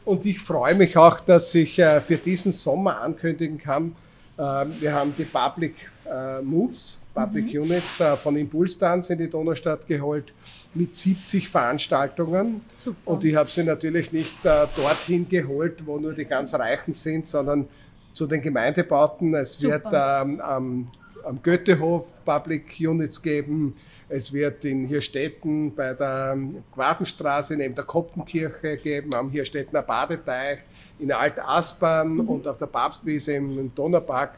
Und 0.05 0.25
ich 0.27 0.41
freue 0.41 0.75
mich 0.75 0.97
auch, 0.97 1.21
dass 1.21 1.55
ich 1.55 1.79
äh, 1.79 2.01
für 2.01 2.17
diesen 2.17 2.53
Sommer 2.53 3.01
ankündigen 3.01 3.59
kann, 3.59 3.95
ähm, 4.39 4.73
wir 4.81 4.93
haben 4.93 5.15
die 5.17 5.25
Public 5.25 5.75
äh, 6.11 6.41
Moves, 6.43 7.03
Public 7.15 7.55
mhm. 7.55 7.63
Units 7.63 8.01
äh, 8.01 8.17
von 8.17 8.37
Impulsdance 8.37 9.13
in 9.13 9.19
die 9.19 9.31
Donaustadt 9.31 9.87
geholt 9.87 10.33
mit 10.75 10.97
70 10.97 11.49
Veranstaltungen. 11.49 12.63
Super. 12.77 13.11
Und 13.11 13.25
ich 13.25 13.37
habe 13.37 13.51
sie 13.51 13.63
natürlich 13.63 14.11
nicht 14.11 14.35
dorthin 14.43 15.29
geholt, 15.29 15.87
wo 15.87 15.99
nur 15.99 16.15
die 16.15 16.25
ganz 16.25 16.55
Reichen 16.55 16.95
sind, 16.95 17.27
sondern 17.27 17.69
zu 18.15 18.27
den 18.27 18.41
Gemeindebauten. 18.41 19.35
Es 19.35 19.53
Super. 19.53 19.85
wird 19.85 19.87
ähm, 19.93 20.41
am 20.41 20.91
am 21.25 21.43
Goethehof 21.43 22.25
Public 22.25 22.79
Units 22.81 23.23
geben. 23.23 23.75
Es 24.13 24.31
wird 24.31 24.63
in 24.67 24.87
Hirstetten 24.87 25.75
bei 25.75 25.95
der 25.95 26.37
Quadenstraße 26.75 27.57
neben 27.57 27.75
der 27.75 27.85
Koptenkirche 27.85 28.77
geben, 28.77 29.15
am 29.15 29.31
Hirstettener 29.31 29.81
Badeteich, 29.81 30.59
in 30.99 31.11
Alt-Aspern 31.11 32.17
mhm. 32.17 32.29
und 32.29 32.47
auf 32.47 32.59
der 32.59 32.67
Papstwiese 32.67 33.33
im 33.33 33.75
Donaupark. 33.75 34.37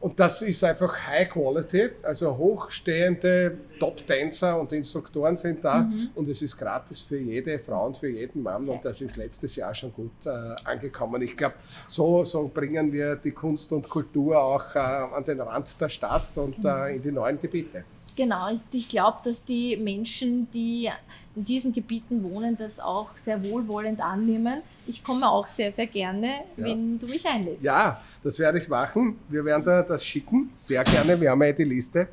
Und 0.00 0.18
das 0.18 0.42
ist 0.42 0.64
einfach 0.64 1.06
High 1.06 1.30
Quality, 1.30 1.90
also 2.02 2.36
hochstehende 2.36 3.56
Top-Tänzer 3.78 4.60
und 4.60 4.72
Instruktoren 4.72 5.36
sind 5.36 5.64
da 5.64 5.82
mhm. 5.82 6.10
und 6.16 6.28
es 6.28 6.42
ist 6.42 6.58
gratis 6.58 7.00
für 7.00 7.18
jede 7.18 7.58
Frau 7.58 7.86
und 7.86 7.96
für 7.96 8.08
jeden 8.08 8.42
Mann 8.42 8.68
und 8.68 8.84
das 8.84 9.00
ist 9.00 9.16
letztes 9.16 9.56
Jahr 9.56 9.74
schon 9.74 9.92
gut 9.92 10.26
äh, 10.26 10.30
angekommen. 10.64 11.22
Ich 11.22 11.36
glaube, 11.36 11.54
so, 11.88 12.24
so 12.24 12.50
bringen 12.52 12.92
wir 12.92 13.16
die 13.16 13.30
Kunst 13.30 13.72
und 13.72 13.88
Kultur 13.88 14.42
auch 14.42 14.74
äh, 14.74 14.78
an 14.78 15.24
den 15.24 15.40
Rand 15.40 15.80
der 15.80 15.88
Stadt 15.88 16.36
und 16.36 16.58
mhm. 16.58 16.68
äh, 16.68 16.96
in 16.96 17.02
die 17.02 17.12
neuen 17.12 17.40
Gebiete. 17.40 17.84
Genau, 18.16 18.48
ich 18.70 18.88
glaube, 18.88 19.18
dass 19.24 19.44
die 19.44 19.76
Menschen, 19.76 20.48
die 20.52 20.88
in 21.34 21.44
diesen 21.44 21.72
Gebieten 21.72 22.22
wohnen, 22.22 22.56
das 22.56 22.78
auch 22.78 23.08
sehr 23.16 23.42
wohlwollend 23.44 24.00
annehmen. 24.00 24.62
Ich 24.86 25.02
komme 25.02 25.28
auch 25.28 25.48
sehr, 25.48 25.72
sehr 25.72 25.88
gerne, 25.88 26.28
ja. 26.56 26.64
wenn 26.64 26.98
du 26.98 27.06
mich 27.06 27.26
einlädst. 27.26 27.62
Ja, 27.62 28.00
das 28.22 28.38
werde 28.38 28.58
ich 28.58 28.68
machen. 28.68 29.18
Wir 29.28 29.44
werden 29.44 29.64
da 29.64 29.82
das 29.82 30.06
schicken, 30.06 30.50
sehr 30.54 30.84
gerne. 30.84 31.20
Wir 31.20 31.30
haben 31.30 31.42
ja 31.42 31.52
die 31.52 31.64
Liste. 31.64 32.08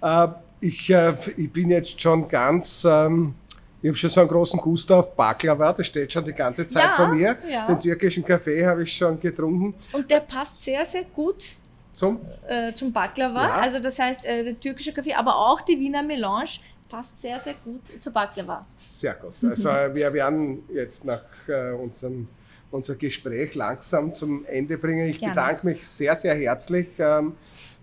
Äh, 0.00 0.28
ich, 0.60 0.88
äh, 0.88 1.12
ich 1.36 1.52
bin 1.52 1.70
jetzt 1.70 2.00
schon 2.00 2.26
ganz. 2.28 2.86
Ähm, 2.88 3.34
ich 3.82 3.88
habe 3.88 3.96
schon 3.96 4.10
so 4.10 4.20
einen 4.20 4.28
großen 4.28 4.60
Gustav 4.60 5.16
Baklava, 5.16 5.72
das 5.72 5.88
steht 5.88 6.12
schon 6.12 6.24
die 6.24 6.32
ganze 6.32 6.66
Zeit 6.68 6.84
ja, 6.84 6.90
vor 6.92 7.08
mir. 7.08 7.36
Ja. 7.50 7.66
Den 7.66 7.80
türkischen 7.80 8.24
Kaffee 8.24 8.64
habe 8.64 8.84
ich 8.84 8.92
schon 8.92 9.18
getrunken. 9.18 9.74
Und 9.92 10.08
der 10.08 10.20
passt 10.20 10.60
sehr, 10.62 10.84
sehr 10.84 11.02
gut 11.02 11.56
zum, 11.92 12.20
äh, 12.46 12.72
zum 12.72 12.92
Baklava. 12.92 13.44
Ja. 13.44 13.54
Also 13.60 13.78
das 13.80 13.98
heißt, 13.98 14.24
äh, 14.24 14.44
der 14.44 14.60
türkische 14.60 14.92
Kaffee, 14.92 15.14
aber 15.14 15.36
auch 15.36 15.60
die 15.60 15.78
Wiener 15.78 16.02
Melange 16.02 16.50
passt 16.88 17.20
sehr, 17.20 17.38
sehr 17.38 17.54
gut 17.64 17.86
zu 18.02 18.12
Baklava. 18.12 18.66
Sehr 18.88 19.14
gut. 19.14 19.34
Also 19.44 19.68
äh, 19.70 19.94
wir 19.94 20.12
werden 20.12 20.62
jetzt 20.72 21.04
nach 21.04 21.22
äh, 21.48 21.72
unserem 21.72 22.28
unser 22.72 22.94
Gespräch 22.96 23.54
langsam 23.54 24.12
zum 24.12 24.44
Ende 24.46 24.78
bringen. 24.78 25.06
Ich 25.08 25.18
Gerne. 25.18 25.34
bedanke 25.34 25.66
mich 25.66 25.86
sehr, 25.86 26.16
sehr 26.16 26.34
herzlich, 26.34 26.88
ähm, 26.98 27.34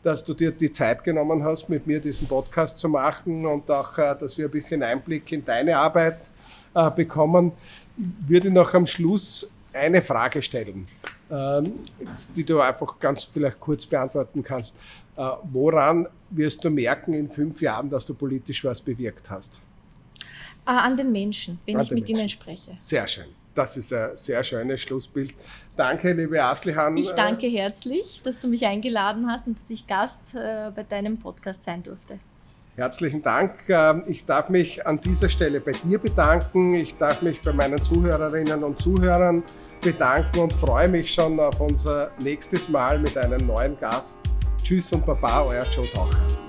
dass 0.02 0.24
du 0.24 0.34
dir 0.34 0.52
die 0.52 0.72
Zeit 0.72 1.04
genommen 1.04 1.44
hast, 1.44 1.70
mit 1.70 1.86
mir 1.86 2.00
diesen 2.00 2.28
Podcast 2.28 2.78
zu 2.78 2.90
machen 2.90 3.46
und 3.46 3.70
auch, 3.70 3.98
äh, 3.98 4.16
dass 4.18 4.38
wir 4.38 4.46
ein 4.46 4.52
bisschen 4.52 4.82
Einblick 4.82 5.32
in 5.32 5.46
deine 5.46 5.78
Arbeit 5.78 6.32
äh, 6.74 6.90
bekommen. 6.92 7.52
Ich 7.98 8.30
würde 8.30 8.50
noch 8.50 8.74
am 8.74 8.86
Schluss 8.86 9.52
eine 9.74 10.02
Frage 10.02 10.42
stellen. 10.42 10.88
Ähm, 11.32 11.74
die 12.36 12.44
du 12.44 12.60
einfach 12.60 12.98
ganz 12.98 13.24
vielleicht 13.24 13.60
kurz 13.60 13.86
beantworten 13.86 14.42
kannst. 14.42 14.76
Äh, 15.16 15.30
woran 15.44 16.08
wirst 16.32 16.64
du 16.66 16.72
merken 16.72 17.14
in 17.14 17.30
fünf 17.30 17.62
Jahren, 17.62 17.88
dass 17.90 18.04
du 18.06 18.16
politisch 18.16 18.64
was 18.66 18.82
bewirkt 18.82 19.30
hast? 19.30 19.60
Ah, 20.66 20.80
an 20.80 20.98
den 20.98 21.12
Menschen, 21.12 21.60
wenn 21.66 21.78
An 21.78 21.84
ich 21.84 21.92
mit 21.92 22.08
Menschen. 22.08 22.16
ihnen 22.18 22.30
spreche. 22.30 22.78
Sehr 22.80 23.08
schön. 23.08 23.26
Das 23.54 23.78
ist 23.78 23.94
ein 23.94 24.16
sehr 24.16 24.44
schönes 24.44 24.82
Schlussbild. 24.82 25.34
Danke, 25.76 26.14
liebe 26.14 26.44
Aslihan. 26.44 26.96
Ich 26.98 27.12
danke 27.12 27.48
herzlich, 27.48 28.22
dass 28.24 28.40
du 28.40 28.48
mich 28.48 28.66
eingeladen 28.66 29.30
hast 29.30 29.48
und 29.48 29.60
dass 29.60 29.70
ich 29.70 29.86
Gast 29.86 30.34
äh, 30.36 30.72
bei 30.76 30.84
deinem 30.84 31.18
Podcast 31.18 31.64
sein 31.64 31.84
durfte. 31.84 32.20
Herzlichen 32.80 33.22
Dank. 33.22 33.68
Ähm, 33.68 34.04
ich 34.08 34.26
darf 34.26 34.48
mich 34.48 34.88
an 34.88 35.02
dieser 35.02 35.28
Stelle 35.28 35.60
bei 35.60 35.74
dir 35.74 36.00
bedanken. 36.00 36.76
Ich 36.76 36.96
darf 36.96 37.22
mich 37.22 37.42
bei 37.42 37.52
meinen 37.52 37.78
Zuhörerinnen 37.78 38.64
und 38.64 38.80
Zuhörern 38.80 39.44
bedanken 39.82 40.40
und 40.40 40.54
freue 40.54 40.88
mich 40.88 41.14
schon 41.14 41.42
auf 41.42 41.60
unser 41.60 42.12
nächstes 42.24 42.70
Mal 42.70 42.98
mit 42.98 43.18
einem 43.18 43.46
neuen 43.46 43.78
Gast. 43.78 44.22
Tschüss 44.64 44.94
und 44.94 45.06
Baba, 45.06 45.44
euer 45.44 45.66
Joe 45.76 45.92
Taucher. 45.92 46.49